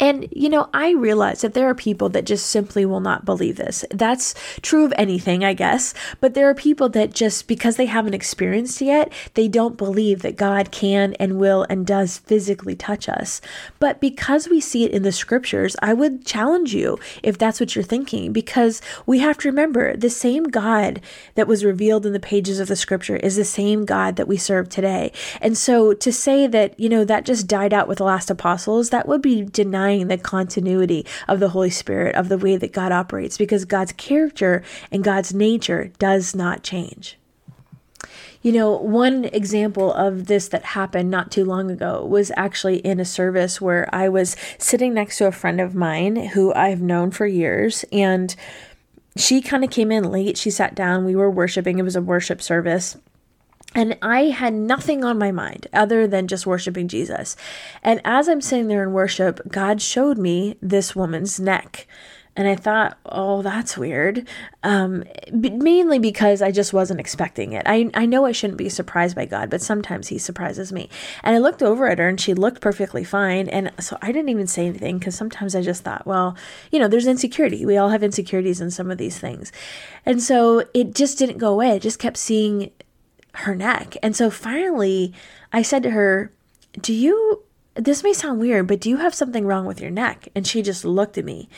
And, 0.00 0.28
you 0.30 0.48
know, 0.48 0.68
I 0.72 0.92
realize 0.92 1.40
that 1.40 1.54
there 1.54 1.68
are 1.68 1.74
people 1.74 2.08
that 2.10 2.24
just 2.24 2.46
simply 2.46 2.86
will 2.86 3.00
not 3.00 3.24
believe 3.24 3.56
this. 3.56 3.84
That's 3.90 4.34
true 4.62 4.84
of 4.84 4.92
anything, 4.96 5.42
I 5.42 5.54
guess. 5.54 5.92
But 6.20 6.34
there 6.34 6.48
are 6.48 6.54
people 6.54 6.88
that 6.90 7.12
just 7.12 7.48
because 7.48 7.76
they 7.76 7.86
haven't 7.86 8.14
experienced 8.14 8.80
yet, 8.80 9.12
they 9.34 9.48
don't 9.48 9.76
believe 9.76 10.22
that 10.22 10.36
God 10.36 10.70
can 10.70 11.14
and 11.14 11.38
will 11.38 11.66
and 11.68 11.84
does 11.84 12.18
physically 12.18 12.76
touch 12.76 13.08
us. 13.08 13.40
But 13.80 14.00
because 14.00 14.48
we 14.48 14.60
see 14.60 14.84
it 14.84 14.92
in 14.92 15.02
the 15.02 15.10
scriptures, 15.10 15.74
I 15.82 15.94
would 15.94 16.24
challenge 16.24 16.74
you 16.74 16.98
if 17.24 17.36
that's 17.36 17.58
what 17.58 17.74
you're 17.74 17.82
thinking, 17.82 18.32
because 18.32 18.80
we 19.04 19.18
have 19.18 19.38
to 19.38 19.48
remember 19.48 19.96
the 19.96 20.10
same 20.10 20.44
God 20.44 21.00
that 21.34 21.48
was 21.48 21.64
revealed 21.64 22.06
in 22.06 22.12
the 22.12 22.20
pages 22.20 22.60
of 22.60 22.68
the 22.68 22.76
scripture 22.76 23.16
is 23.16 23.34
the 23.34 23.44
same 23.44 23.84
God 23.84 24.14
that 24.14 24.28
we 24.28 24.36
serve 24.36 24.68
today. 24.68 25.10
And 25.40 25.58
so 25.58 25.92
to 25.94 26.12
say 26.12 26.46
that, 26.46 26.78
you 26.78 26.88
know, 26.88 27.04
that 27.04 27.26
just 27.26 27.48
died 27.48 27.74
out 27.74 27.88
with 27.88 27.98
the 27.98 28.04
last 28.04 28.30
apostles, 28.30 28.90
that 28.90 29.08
would 29.08 29.22
be 29.22 29.37
denying 29.46 30.08
the 30.08 30.18
continuity 30.18 31.06
of 31.26 31.40
the 31.40 31.50
Holy 31.50 31.70
Spirit, 31.70 32.14
of 32.14 32.28
the 32.28 32.38
way 32.38 32.56
that 32.56 32.72
God 32.72 32.92
operates, 32.92 33.38
because 33.38 33.64
God's 33.64 33.92
character 33.92 34.62
and 34.90 35.04
God's 35.04 35.34
nature 35.34 35.92
does 35.98 36.34
not 36.34 36.62
change. 36.62 37.18
You 38.40 38.52
know, 38.52 38.76
one 38.76 39.24
example 39.24 39.92
of 39.92 40.26
this 40.26 40.48
that 40.48 40.64
happened 40.64 41.10
not 41.10 41.32
too 41.32 41.44
long 41.44 41.70
ago 41.70 42.04
was 42.04 42.30
actually 42.36 42.78
in 42.78 43.00
a 43.00 43.04
service 43.04 43.60
where 43.60 43.88
I 43.92 44.08
was 44.08 44.36
sitting 44.58 44.94
next 44.94 45.18
to 45.18 45.26
a 45.26 45.32
friend 45.32 45.60
of 45.60 45.74
mine 45.74 46.16
who 46.16 46.54
I've 46.54 46.80
known 46.80 47.10
for 47.10 47.26
years. 47.26 47.84
And 47.90 48.34
she 49.16 49.42
kind 49.42 49.64
of 49.64 49.70
came 49.70 49.90
in 49.90 50.04
late. 50.04 50.38
She 50.38 50.50
sat 50.50 50.76
down. 50.76 51.04
We 51.04 51.16
were 51.16 51.30
worshiping, 51.30 51.78
it 51.78 51.82
was 51.82 51.96
a 51.96 52.02
worship 52.02 52.40
service. 52.40 52.96
And 53.78 53.96
I 54.02 54.22
had 54.22 54.54
nothing 54.54 55.04
on 55.04 55.18
my 55.18 55.30
mind 55.30 55.68
other 55.72 56.08
than 56.08 56.26
just 56.26 56.48
worshiping 56.48 56.88
Jesus. 56.88 57.36
And 57.80 58.00
as 58.04 58.28
I'm 58.28 58.40
sitting 58.40 58.66
there 58.66 58.82
in 58.82 58.92
worship, 58.92 59.40
God 59.46 59.80
showed 59.80 60.18
me 60.18 60.56
this 60.60 60.96
woman's 60.96 61.38
neck. 61.38 61.86
And 62.34 62.48
I 62.48 62.56
thought, 62.56 62.98
oh, 63.06 63.40
that's 63.40 63.78
weird. 63.78 64.26
Um, 64.64 65.04
mainly 65.30 66.00
because 66.00 66.42
I 66.42 66.50
just 66.50 66.72
wasn't 66.72 66.98
expecting 66.98 67.52
it. 67.52 67.62
I, 67.66 67.88
I 67.94 68.04
know 68.04 68.26
I 68.26 68.32
shouldn't 68.32 68.58
be 68.58 68.68
surprised 68.68 69.14
by 69.14 69.26
God, 69.26 69.48
but 69.48 69.62
sometimes 69.62 70.08
He 70.08 70.18
surprises 70.18 70.72
me. 70.72 70.90
And 71.22 71.36
I 71.36 71.38
looked 71.38 71.62
over 71.62 71.88
at 71.88 72.00
her 72.00 72.08
and 72.08 72.20
she 72.20 72.34
looked 72.34 72.60
perfectly 72.60 73.04
fine. 73.04 73.48
And 73.48 73.70
so 73.78 73.96
I 74.02 74.08
didn't 74.08 74.30
even 74.30 74.48
say 74.48 74.66
anything 74.66 74.98
because 74.98 75.14
sometimes 75.14 75.54
I 75.54 75.62
just 75.62 75.84
thought, 75.84 76.04
well, 76.04 76.36
you 76.72 76.80
know, 76.80 76.88
there's 76.88 77.06
insecurity. 77.06 77.64
We 77.64 77.76
all 77.76 77.90
have 77.90 78.02
insecurities 78.02 78.60
in 78.60 78.72
some 78.72 78.90
of 78.90 78.98
these 78.98 79.20
things. 79.20 79.52
And 80.04 80.20
so 80.20 80.64
it 80.74 80.96
just 80.96 81.16
didn't 81.16 81.38
go 81.38 81.52
away. 81.52 81.70
I 81.70 81.78
just 81.78 82.00
kept 82.00 82.16
seeing 82.16 82.72
her 83.40 83.54
neck. 83.54 83.96
And 84.02 84.14
so 84.14 84.30
finally, 84.30 85.12
I 85.52 85.62
said 85.62 85.82
to 85.84 85.90
her, 85.90 86.32
Do 86.80 86.92
you, 86.92 87.42
this 87.74 88.02
may 88.02 88.12
sound 88.12 88.40
weird, 88.40 88.66
but 88.66 88.80
do 88.80 88.90
you 88.90 88.98
have 88.98 89.14
something 89.14 89.46
wrong 89.46 89.66
with 89.66 89.80
your 89.80 89.90
neck? 89.90 90.28
And 90.34 90.46
she 90.46 90.62
just 90.62 90.84
looked 90.84 91.18
at 91.18 91.24
me. 91.24 91.48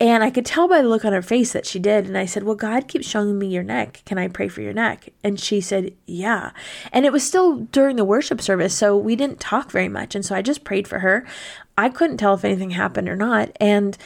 And 0.00 0.24
I 0.24 0.30
could 0.30 0.44
tell 0.44 0.66
by 0.66 0.82
the 0.82 0.88
look 0.88 1.04
on 1.04 1.12
her 1.12 1.22
face 1.22 1.52
that 1.52 1.66
she 1.66 1.78
did. 1.78 2.06
And 2.06 2.18
I 2.18 2.26
said, 2.26 2.42
Well, 2.42 2.56
God 2.56 2.88
keeps 2.88 3.08
showing 3.08 3.38
me 3.38 3.46
your 3.46 3.62
neck. 3.62 4.02
Can 4.04 4.18
I 4.18 4.26
pray 4.26 4.48
for 4.48 4.60
your 4.60 4.72
neck? 4.72 5.10
And 5.22 5.38
she 5.38 5.60
said, 5.60 5.94
Yeah. 6.04 6.50
And 6.92 7.06
it 7.06 7.12
was 7.12 7.24
still 7.24 7.58
during 7.58 7.96
the 7.96 8.04
worship 8.04 8.40
service. 8.40 8.74
So 8.76 8.96
we 8.96 9.14
didn't 9.14 9.40
talk 9.40 9.70
very 9.70 9.88
much. 9.88 10.14
And 10.14 10.24
so 10.24 10.34
I 10.34 10.42
just 10.42 10.64
prayed 10.64 10.88
for 10.88 10.98
her. 10.98 11.24
I 11.78 11.88
couldn't 11.88 12.18
tell 12.18 12.34
if 12.34 12.44
anything 12.44 12.70
happened 12.70 13.08
or 13.08 13.16
not. 13.16 13.50
And 13.60 13.96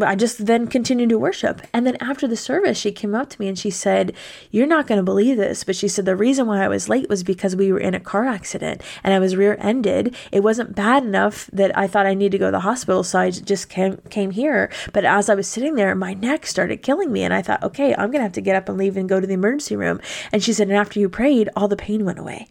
I 0.00 0.14
just 0.14 0.46
then 0.46 0.68
continued 0.68 1.08
to 1.08 1.18
worship. 1.18 1.60
And 1.72 1.84
then 1.84 1.96
after 2.00 2.28
the 2.28 2.36
service, 2.36 2.78
she 2.78 2.92
came 2.92 3.16
up 3.16 3.30
to 3.30 3.40
me 3.40 3.48
and 3.48 3.58
she 3.58 3.70
said, 3.70 4.12
You're 4.52 4.66
not 4.66 4.86
going 4.86 4.98
to 4.98 5.02
believe 5.02 5.36
this. 5.36 5.64
But 5.64 5.74
she 5.74 5.88
said, 5.88 6.04
The 6.04 6.14
reason 6.14 6.46
why 6.46 6.62
I 6.62 6.68
was 6.68 6.88
late 6.88 7.08
was 7.08 7.24
because 7.24 7.56
we 7.56 7.72
were 7.72 7.80
in 7.80 7.94
a 7.94 8.00
car 8.00 8.26
accident 8.26 8.80
and 9.02 9.12
I 9.12 9.18
was 9.18 9.34
rear 9.34 9.56
ended. 9.58 10.14
It 10.30 10.44
wasn't 10.44 10.76
bad 10.76 11.02
enough 11.02 11.50
that 11.52 11.76
I 11.76 11.88
thought 11.88 12.06
I 12.06 12.14
needed 12.14 12.32
to 12.32 12.38
go 12.38 12.46
to 12.46 12.52
the 12.52 12.60
hospital. 12.60 13.02
So 13.02 13.18
I 13.18 13.30
just 13.30 13.68
came, 13.68 13.96
came 14.08 14.30
here. 14.30 14.70
But 14.92 15.04
as 15.04 15.28
I 15.28 15.34
was 15.34 15.48
sitting 15.48 15.74
there, 15.74 15.94
my 15.96 16.14
neck 16.14 16.46
started 16.46 16.82
killing 16.82 17.10
me. 17.10 17.24
And 17.24 17.34
I 17.34 17.42
thought, 17.42 17.64
Okay, 17.64 17.92
I'm 17.92 18.12
going 18.12 18.20
to 18.20 18.22
have 18.22 18.32
to 18.32 18.40
get 18.40 18.54
up 18.54 18.68
and 18.68 18.78
leave 18.78 18.96
and 18.96 19.08
go 19.08 19.20
to 19.20 19.26
the 19.26 19.34
emergency 19.34 19.74
room. 19.74 20.00
And 20.30 20.44
she 20.44 20.52
said, 20.52 20.68
And 20.68 20.76
after 20.76 21.00
you 21.00 21.08
prayed, 21.08 21.48
all 21.56 21.66
the 21.66 21.76
pain 21.76 22.04
went 22.04 22.20
away. 22.20 22.46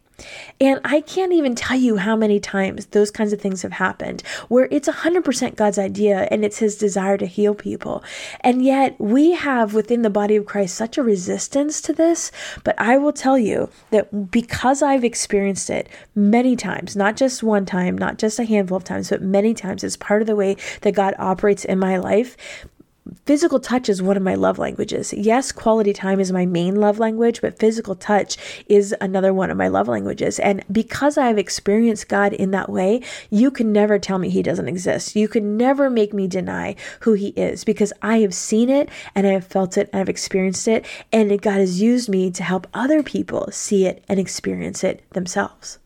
And 0.59 0.79
I 0.85 1.01
can't 1.01 1.33
even 1.33 1.55
tell 1.55 1.77
you 1.77 1.97
how 1.97 2.15
many 2.15 2.39
times 2.39 2.87
those 2.87 3.11
kinds 3.11 3.33
of 3.33 3.41
things 3.41 3.61
have 3.63 3.73
happened 3.73 4.23
where 4.47 4.67
it's 4.71 4.87
100% 4.87 5.55
God's 5.55 5.77
idea 5.77 6.27
and 6.31 6.45
it's 6.45 6.59
his 6.59 6.77
desire 6.77 7.17
to 7.17 7.25
heal 7.25 7.53
people. 7.53 8.03
And 8.41 8.63
yet 8.63 8.95
we 8.99 9.31
have 9.33 9.73
within 9.73 10.01
the 10.01 10.09
body 10.09 10.35
of 10.35 10.45
Christ 10.45 10.75
such 10.75 10.97
a 10.97 11.03
resistance 11.03 11.81
to 11.81 11.93
this. 11.93 12.31
But 12.63 12.75
I 12.77 12.97
will 12.97 13.13
tell 13.13 13.37
you 13.37 13.69
that 13.91 14.31
because 14.31 14.81
I've 14.81 15.03
experienced 15.03 15.69
it 15.69 15.89
many 16.15 16.55
times, 16.55 16.95
not 16.95 17.17
just 17.17 17.43
one 17.43 17.65
time, 17.65 17.97
not 17.97 18.17
just 18.17 18.39
a 18.39 18.45
handful 18.45 18.77
of 18.77 18.83
times, 18.83 19.09
but 19.09 19.21
many 19.21 19.53
times 19.53 19.83
as 19.83 19.97
part 19.97 20.21
of 20.21 20.27
the 20.27 20.35
way 20.35 20.55
that 20.81 20.93
God 20.95 21.15
operates 21.19 21.65
in 21.65 21.79
my 21.79 21.97
life, 21.97 22.37
physical 23.25 23.59
touch 23.59 23.89
is 23.89 24.01
one 24.01 24.17
of 24.17 24.23
my 24.23 24.35
love 24.35 24.59
languages. 24.59 25.11
Yes, 25.13 25.51
quality 25.51 25.93
time 25.93 26.19
is 26.19 26.31
my 26.31 26.45
main 26.45 26.75
love 26.75 26.99
language, 26.99 27.41
but 27.41 27.57
physical 27.57 27.95
touch 27.95 28.37
is 28.67 28.95
another 29.01 29.33
one 29.33 29.49
of 29.49 29.57
my 29.57 29.67
love 29.67 29.87
languages. 29.87 30.39
And 30.39 30.63
because 30.71 31.17
I've 31.17 31.37
experienced 31.37 32.07
God 32.07 32.33
in 32.33 32.51
that 32.51 32.69
way, 32.69 33.01
you 33.29 33.49
can 33.49 33.71
never 33.71 33.97
tell 33.97 34.19
me 34.19 34.29
He 34.29 34.43
doesn't 34.43 34.67
exist. 34.67 35.15
You 35.15 35.27
can 35.27 35.57
never 35.57 35.89
make 35.89 36.13
me 36.13 36.27
deny 36.27 36.75
who 37.01 37.13
He 37.13 37.29
is 37.29 37.63
because 37.63 37.91
I 38.01 38.19
have 38.19 38.33
seen 38.33 38.69
it 38.69 38.89
and 39.15 39.25
I 39.25 39.31
have 39.31 39.47
felt 39.47 39.77
it 39.77 39.89
and 39.91 40.01
I've 40.01 40.09
experienced 40.09 40.67
it. 40.67 40.85
And 41.11 41.41
God 41.41 41.57
has 41.57 41.81
used 41.81 42.09
me 42.09 42.29
to 42.31 42.43
help 42.43 42.67
other 42.73 43.01
people 43.01 43.49
see 43.51 43.85
it 43.85 44.03
and 44.07 44.19
experience 44.19 44.83
it 44.83 45.09
themselves. 45.11 45.79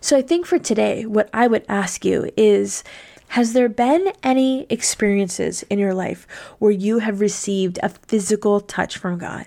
So 0.00 0.16
I 0.16 0.22
think 0.22 0.46
for 0.46 0.58
today, 0.58 1.06
what 1.06 1.28
I 1.32 1.46
would 1.46 1.64
ask 1.68 2.04
you 2.04 2.30
is, 2.36 2.84
has 3.28 3.52
there 3.52 3.68
been 3.68 4.12
any 4.22 4.66
experiences 4.70 5.62
in 5.64 5.78
your 5.78 5.94
life 5.94 6.26
where 6.58 6.70
you 6.70 7.00
have 7.00 7.20
received 7.20 7.78
a 7.82 7.88
physical 7.88 8.60
touch 8.60 8.96
from 8.96 9.18
God? 9.18 9.46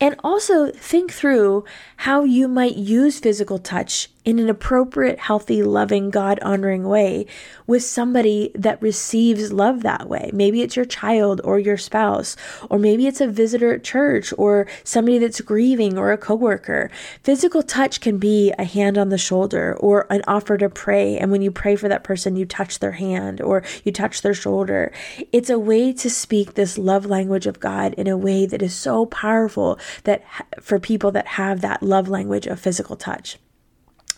And 0.00 0.16
also 0.22 0.70
think 0.70 1.12
through 1.12 1.64
how 1.98 2.24
you 2.24 2.48
might 2.48 2.76
use 2.76 3.18
physical 3.18 3.58
touch 3.58 4.10
in 4.26 4.40
an 4.40 4.50
appropriate, 4.50 5.20
healthy, 5.20 5.62
loving, 5.62 6.10
God 6.10 6.40
honoring 6.42 6.82
way 6.82 7.26
with 7.68 7.84
somebody 7.84 8.50
that 8.56 8.82
receives 8.82 9.52
love 9.52 9.82
that 9.82 10.08
way. 10.08 10.30
Maybe 10.34 10.62
it's 10.62 10.74
your 10.74 10.84
child 10.84 11.40
or 11.44 11.60
your 11.60 11.76
spouse, 11.76 12.36
or 12.68 12.76
maybe 12.76 13.06
it's 13.06 13.20
a 13.20 13.28
visitor 13.28 13.72
at 13.74 13.84
church 13.84 14.34
or 14.36 14.66
somebody 14.82 15.18
that's 15.18 15.40
grieving 15.40 15.96
or 15.96 16.10
a 16.10 16.18
coworker. 16.18 16.90
Physical 17.22 17.62
touch 17.62 18.00
can 18.00 18.18
be 18.18 18.52
a 18.58 18.64
hand 18.64 18.98
on 18.98 19.10
the 19.10 19.16
shoulder 19.16 19.76
or 19.78 20.08
an 20.10 20.22
offer 20.26 20.58
to 20.58 20.68
pray. 20.68 21.16
And 21.16 21.30
when 21.30 21.40
you 21.40 21.52
pray 21.52 21.76
for 21.76 21.88
that 21.88 22.02
person, 22.02 22.34
you 22.34 22.44
touch 22.44 22.80
their 22.80 22.92
hand 22.92 23.40
or 23.40 23.62
you 23.84 23.92
touch 23.92 24.22
their 24.22 24.34
shoulder. 24.34 24.92
It's 25.32 25.50
a 25.50 25.58
way 25.58 25.92
to 25.92 26.10
speak 26.10 26.54
this 26.54 26.76
love 26.76 27.06
language 27.06 27.46
of 27.46 27.60
God 27.60 27.94
in 27.94 28.08
a 28.08 28.18
way 28.18 28.44
that 28.46 28.60
is 28.60 28.74
so 28.74 29.06
powerful 29.06 29.78
that 30.02 30.24
for 30.60 30.80
people 30.80 31.12
that 31.12 31.28
have 31.28 31.60
that 31.60 31.80
love 31.80 32.08
language 32.08 32.48
of 32.48 32.58
physical 32.58 32.96
touch. 32.96 33.38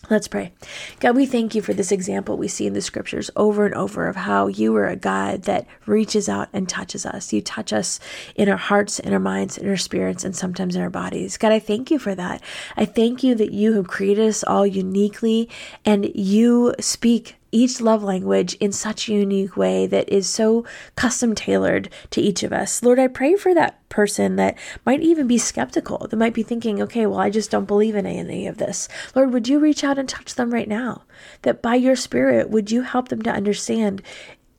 Let's 0.09 0.27
pray. 0.27 0.53
God, 0.99 1.15
we 1.15 1.27
thank 1.27 1.53
you 1.53 1.61
for 1.61 1.73
this 1.73 1.91
example 1.91 2.35
we 2.35 2.47
see 2.47 2.65
in 2.65 2.73
the 2.73 2.81
scriptures 2.81 3.29
over 3.35 3.67
and 3.67 3.75
over 3.75 4.07
of 4.07 4.15
how 4.15 4.47
you 4.47 4.75
are 4.75 4.87
a 4.87 4.95
God 4.95 5.43
that 5.43 5.67
reaches 5.85 6.27
out 6.27 6.49
and 6.51 6.67
touches 6.67 7.05
us. 7.05 7.31
You 7.31 7.41
touch 7.41 7.71
us 7.71 7.99
in 8.33 8.49
our 8.49 8.57
hearts, 8.57 8.97
in 8.97 9.13
our 9.13 9.19
minds, 9.19 9.57
in 9.57 9.69
our 9.69 9.77
spirits, 9.77 10.23
and 10.23 10.35
sometimes 10.35 10.75
in 10.75 10.81
our 10.81 10.89
bodies. 10.89 11.37
God, 11.37 11.51
I 11.51 11.59
thank 11.59 11.91
you 11.91 11.99
for 11.99 12.15
that. 12.15 12.41
I 12.75 12.85
thank 12.85 13.23
you 13.23 13.35
that 13.35 13.51
you 13.51 13.73
have 13.73 13.87
created 13.87 14.27
us 14.27 14.43
all 14.43 14.65
uniquely 14.65 15.47
and 15.85 16.09
you 16.15 16.73
speak 16.79 17.35
each 17.51 17.81
love 17.81 18.03
language 18.03 18.55
in 18.55 18.71
such 18.71 19.07
a 19.07 19.13
unique 19.13 19.57
way 19.57 19.87
that 19.87 20.09
is 20.09 20.27
so 20.27 20.65
custom 20.95 21.35
tailored 21.35 21.89
to 22.11 22.21
each 22.21 22.43
of 22.43 22.53
us. 22.53 22.83
Lord, 22.83 22.99
I 22.99 23.07
pray 23.07 23.35
for 23.35 23.53
that 23.53 23.87
person 23.89 24.35
that 24.35 24.57
might 24.85 25.01
even 25.01 25.27
be 25.27 25.37
skeptical, 25.37 26.07
that 26.07 26.17
might 26.17 26.33
be 26.33 26.43
thinking, 26.43 26.81
okay, 26.81 27.05
well, 27.05 27.19
I 27.19 27.29
just 27.29 27.51
don't 27.51 27.65
believe 27.65 27.95
in 27.95 28.05
any 28.05 28.47
of 28.47 28.57
this. 28.57 28.87
Lord, 29.15 29.33
would 29.33 29.47
you 29.47 29.59
reach 29.59 29.83
out 29.83 29.97
and 29.97 30.07
touch 30.07 30.35
them 30.35 30.53
right 30.53 30.67
now? 30.67 31.03
That 31.41 31.61
by 31.61 31.75
your 31.75 31.95
spirit, 31.95 32.49
would 32.49 32.71
you 32.71 32.83
help 32.83 33.09
them 33.09 33.21
to 33.23 33.31
understand 33.31 34.01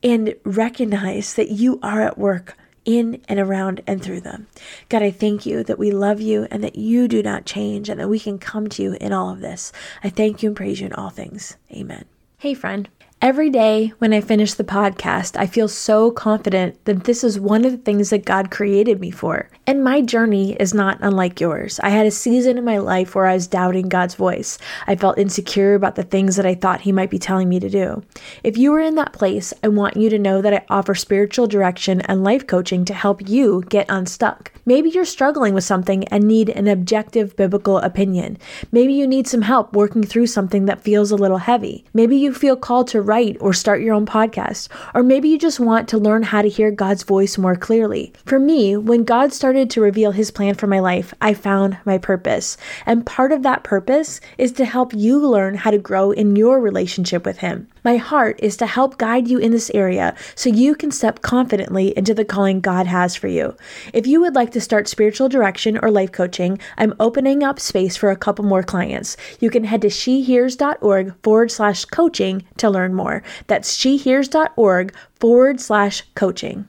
and 0.02 0.34
recognize 0.44 1.34
that 1.34 1.50
you 1.50 1.78
are 1.82 2.00
at 2.00 2.18
work 2.18 2.56
in 2.84 3.20
and 3.28 3.38
around 3.38 3.82
and 3.86 4.02
through 4.02 4.20
them. 4.20 4.46
God, 4.88 5.02
I 5.02 5.10
thank 5.10 5.44
you 5.46 5.62
that 5.64 5.78
we 5.78 5.90
love 5.90 6.20
you 6.20 6.48
and 6.50 6.64
that 6.64 6.76
you 6.76 7.08
do 7.08 7.22
not 7.22 7.44
change 7.44 7.88
and 7.88 8.00
that 8.00 8.08
we 8.08 8.18
can 8.18 8.38
come 8.38 8.68
to 8.68 8.82
you 8.82 8.96
in 9.00 9.12
all 9.12 9.30
of 9.30 9.40
this. 9.40 9.72
I 10.02 10.08
thank 10.08 10.42
you 10.42 10.48
and 10.48 10.56
praise 10.56 10.80
you 10.80 10.86
in 10.86 10.92
all 10.94 11.10
things. 11.10 11.56
Amen. 11.70 12.04
Hey, 12.40 12.54
friend. 12.54 12.88
Every 13.22 13.50
day 13.50 13.92
when 13.98 14.14
I 14.14 14.22
finish 14.22 14.54
the 14.54 14.64
podcast, 14.64 15.38
I 15.38 15.44
feel 15.46 15.68
so 15.68 16.10
confident 16.10 16.82
that 16.86 17.04
this 17.04 17.22
is 17.22 17.38
one 17.38 17.66
of 17.66 17.72
the 17.72 17.76
things 17.76 18.08
that 18.08 18.24
God 18.24 18.50
created 18.50 18.98
me 18.98 19.10
for. 19.10 19.50
And 19.66 19.84
my 19.84 20.00
journey 20.00 20.54
is 20.54 20.72
not 20.72 20.96
unlike 21.02 21.38
yours. 21.38 21.78
I 21.82 21.90
had 21.90 22.06
a 22.06 22.10
season 22.10 22.56
in 22.56 22.64
my 22.64 22.78
life 22.78 23.14
where 23.14 23.26
I 23.26 23.34
was 23.34 23.46
doubting 23.46 23.90
God's 23.90 24.14
voice. 24.14 24.56
I 24.86 24.96
felt 24.96 25.18
insecure 25.18 25.74
about 25.74 25.96
the 25.96 26.02
things 26.02 26.36
that 26.36 26.46
I 26.46 26.54
thought 26.54 26.80
He 26.80 26.92
might 26.92 27.10
be 27.10 27.18
telling 27.18 27.50
me 27.50 27.60
to 27.60 27.68
do. 27.68 28.02
If 28.42 28.56
you 28.56 28.72
are 28.72 28.80
in 28.80 28.94
that 28.94 29.12
place, 29.12 29.52
I 29.62 29.68
want 29.68 29.98
you 29.98 30.08
to 30.08 30.18
know 30.18 30.40
that 30.40 30.54
I 30.54 30.64
offer 30.70 30.94
spiritual 30.94 31.46
direction 31.46 32.00
and 32.00 32.24
life 32.24 32.46
coaching 32.46 32.86
to 32.86 32.94
help 32.94 33.28
you 33.28 33.64
get 33.68 33.84
unstuck. 33.90 34.50
Maybe 34.64 34.88
you're 34.88 35.04
struggling 35.04 35.52
with 35.52 35.64
something 35.64 36.04
and 36.08 36.26
need 36.26 36.48
an 36.48 36.68
objective 36.68 37.36
biblical 37.36 37.78
opinion. 37.78 38.38
Maybe 38.72 38.94
you 38.94 39.06
need 39.06 39.26
some 39.26 39.42
help 39.42 39.74
working 39.74 40.04
through 40.04 40.28
something 40.28 40.64
that 40.64 40.80
feels 40.80 41.10
a 41.10 41.16
little 41.16 41.38
heavy. 41.38 41.84
Maybe 41.92 42.16
you 42.16 42.32
feel 42.32 42.56
called 42.56 42.88
to 42.88 43.09
write 43.10 43.36
or 43.40 43.52
start 43.52 43.82
your 43.82 43.92
own 43.92 44.06
podcast. 44.06 44.68
Or 44.94 45.02
maybe 45.02 45.28
you 45.28 45.36
just 45.36 45.58
want 45.58 45.88
to 45.88 45.98
learn 45.98 46.22
how 46.22 46.42
to 46.42 46.48
hear 46.48 46.70
God's 46.70 47.02
voice 47.02 47.36
more 47.36 47.56
clearly. 47.56 48.12
For 48.24 48.38
me, 48.38 48.76
when 48.76 49.02
God 49.02 49.32
started 49.32 49.68
to 49.70 49.80
reveal 49.80 50.12
his 50.12 50.30
plan 50.30 50.54
for 50.54 50.68
my 50.68 50.78
life, 50.78 51.12
I 51.20 51.34
found 51.34 51.76
my 51.84 51.98
purpose. 51.98 52.56
And 52.86 53.04
part 53.04 53.32
of 53.32 53.42
that 53.42 53.64
purpose 53.64 54.20
is 54.38 54.52
to 54.52 54.64
help 54.64 54.94
you 54.94 55.18
learn 55.26 55.56
how 55.56 55.72
to 55.72 55.78
grow 55.78 56.12
in 56.12 56.36
your 56.36 56.60
relationship 56.60 57.26
with 57.26 57.38
him. 57.38 57.66
My 57.84 57.96
heart 57.96 58.38
is 58.42 58.56
to 58.58 58.66
help 58.66 58.98
guide 58.98 59.28
you 59.28 59.38
in 59.38 59.52
this 59.52 59.70
area 59.74 60.14
so 60.34 60.50
you 60.50 60.74
can 60.74 60.90
step 60.90 61.22
confidently 61.22 61.96
into 61.96 62.14
the 62.14 62.24
calling 62.24 62.60
God 62.60 62.86
has 62.86 63.16
for 63.16 63.28
you. 63.28 63.56
If 63.92 64.06
you 64.06 64.20
would 64.20 64.34
like 64.34 64.50
to 64.52 64.60
start 64.60 64.88
spiritual 64.88 65.28
direction 65.28 65.78
or 65.82 65.90
life 65.90 66.12
coaching, 66.12 66.58
I'm 66.76 66.94
opening 67.00 67.42
up 67.42 67.58
space 67.58 67.96
for 67.96 68.10
a 68.10 68.16
couple 68.16 68.44
more 68.44 68.62
clients. 68.62 69.16
You 69.40 69.50
can 69.50 69.64
head 69.64 69.82
to 69.82 69.88
shehears.org 69.88 71.14
forward 71.22 71.50
slash 71.50 71.84
coaching 71.86 72.44
to 72.58 72.70
learn 72.70 72.94
more. 72.94 73.22
That's 73.46 73.76
shehears.org 73.76 74.94
forward 75.18 75.60
slash 75.60 76.02
coaching. 76.14 76.66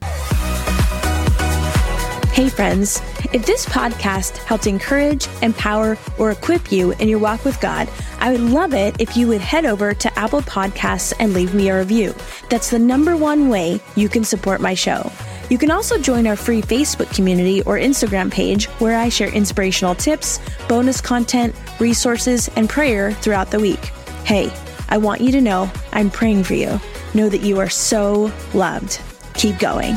Hey, 2.33 2.47
friends. 2.49 3.01
If 3.33 3.45
this 3.45 3.65
podcast 3.65 4.39
helped 4.39 4.67
encourage, 4.67 5.29
empower, 5.41 5.97
or 6.17 6.31
equip 6.31 6.69
you 6.69 6.91
in 6.91 7.07
your 7.07 7.19
walk 7.19 7.45
with 7.45 7.61
God, 7.61 7.89
I 8.19 8.29
would 8.29 8.41
love 8.41 8.73
it 8.73 8.99
if 8.99 9.15
you 9.15 9.29
would 9.29 9.39
head 9.39 9.65
over 9.65 9.93
to 9.93 10.19
Apple 10.19 10.41
Podcasts 10.41 11.13
and 11.17 11.33
leave 11.33 11.53
me 11.53 11.69
a 11.69 11.79
review. 11.79 12.13
That's 12.49 12.69
the 12.71 12.77
number 12.77 13.15
one 13.15 13.47
way 13.47 13.79
you 13.95 14.09
can 14.09 14.25
support 14.25 14.59
my 14.59 14.73
show. 14.73 15.09
You 15.49 15.57
can 15.57 15.71
also 15.71 15.97
join 15.97 16.27
our 16.27 16.35
free 16.35 16.61
Facebook 16.61 17.13
community 17.15 17.61
or 17.61 17.77
Instagram 17.77 18.29
page 18.29 18.65
where 18.79 18.97
I 18.97 19.07
share 19.07 19.33
inspirational 19.33 19.95
tips, 19.95 20.41
bonus 20.67 20.99
content, 20.99 21.55
resources, 21.79 22.49
and 22.57 22.69
prayer 22.69 23.13
throughout 23.13 23.49
the 23.49 23.61
week. 23.61 23.85
Hey, 24.25 24.51
I 24.89 24.97
want 24.97 25.21
you 25.21 25.31
to 25.31 25.39
know 25.39 25.71
I'm 25.93 26.09
praying 26.09 26.43
for 26.43 26.55
you. 26.55 26.81
Know 27.13 27.29
that 27.29 27.41
you 27.41 27.59
are 27.59 27.69
so 27.69 28.29
loved. 28.53 28.99
Keep 29.35 29.59
going. 29.59 29.95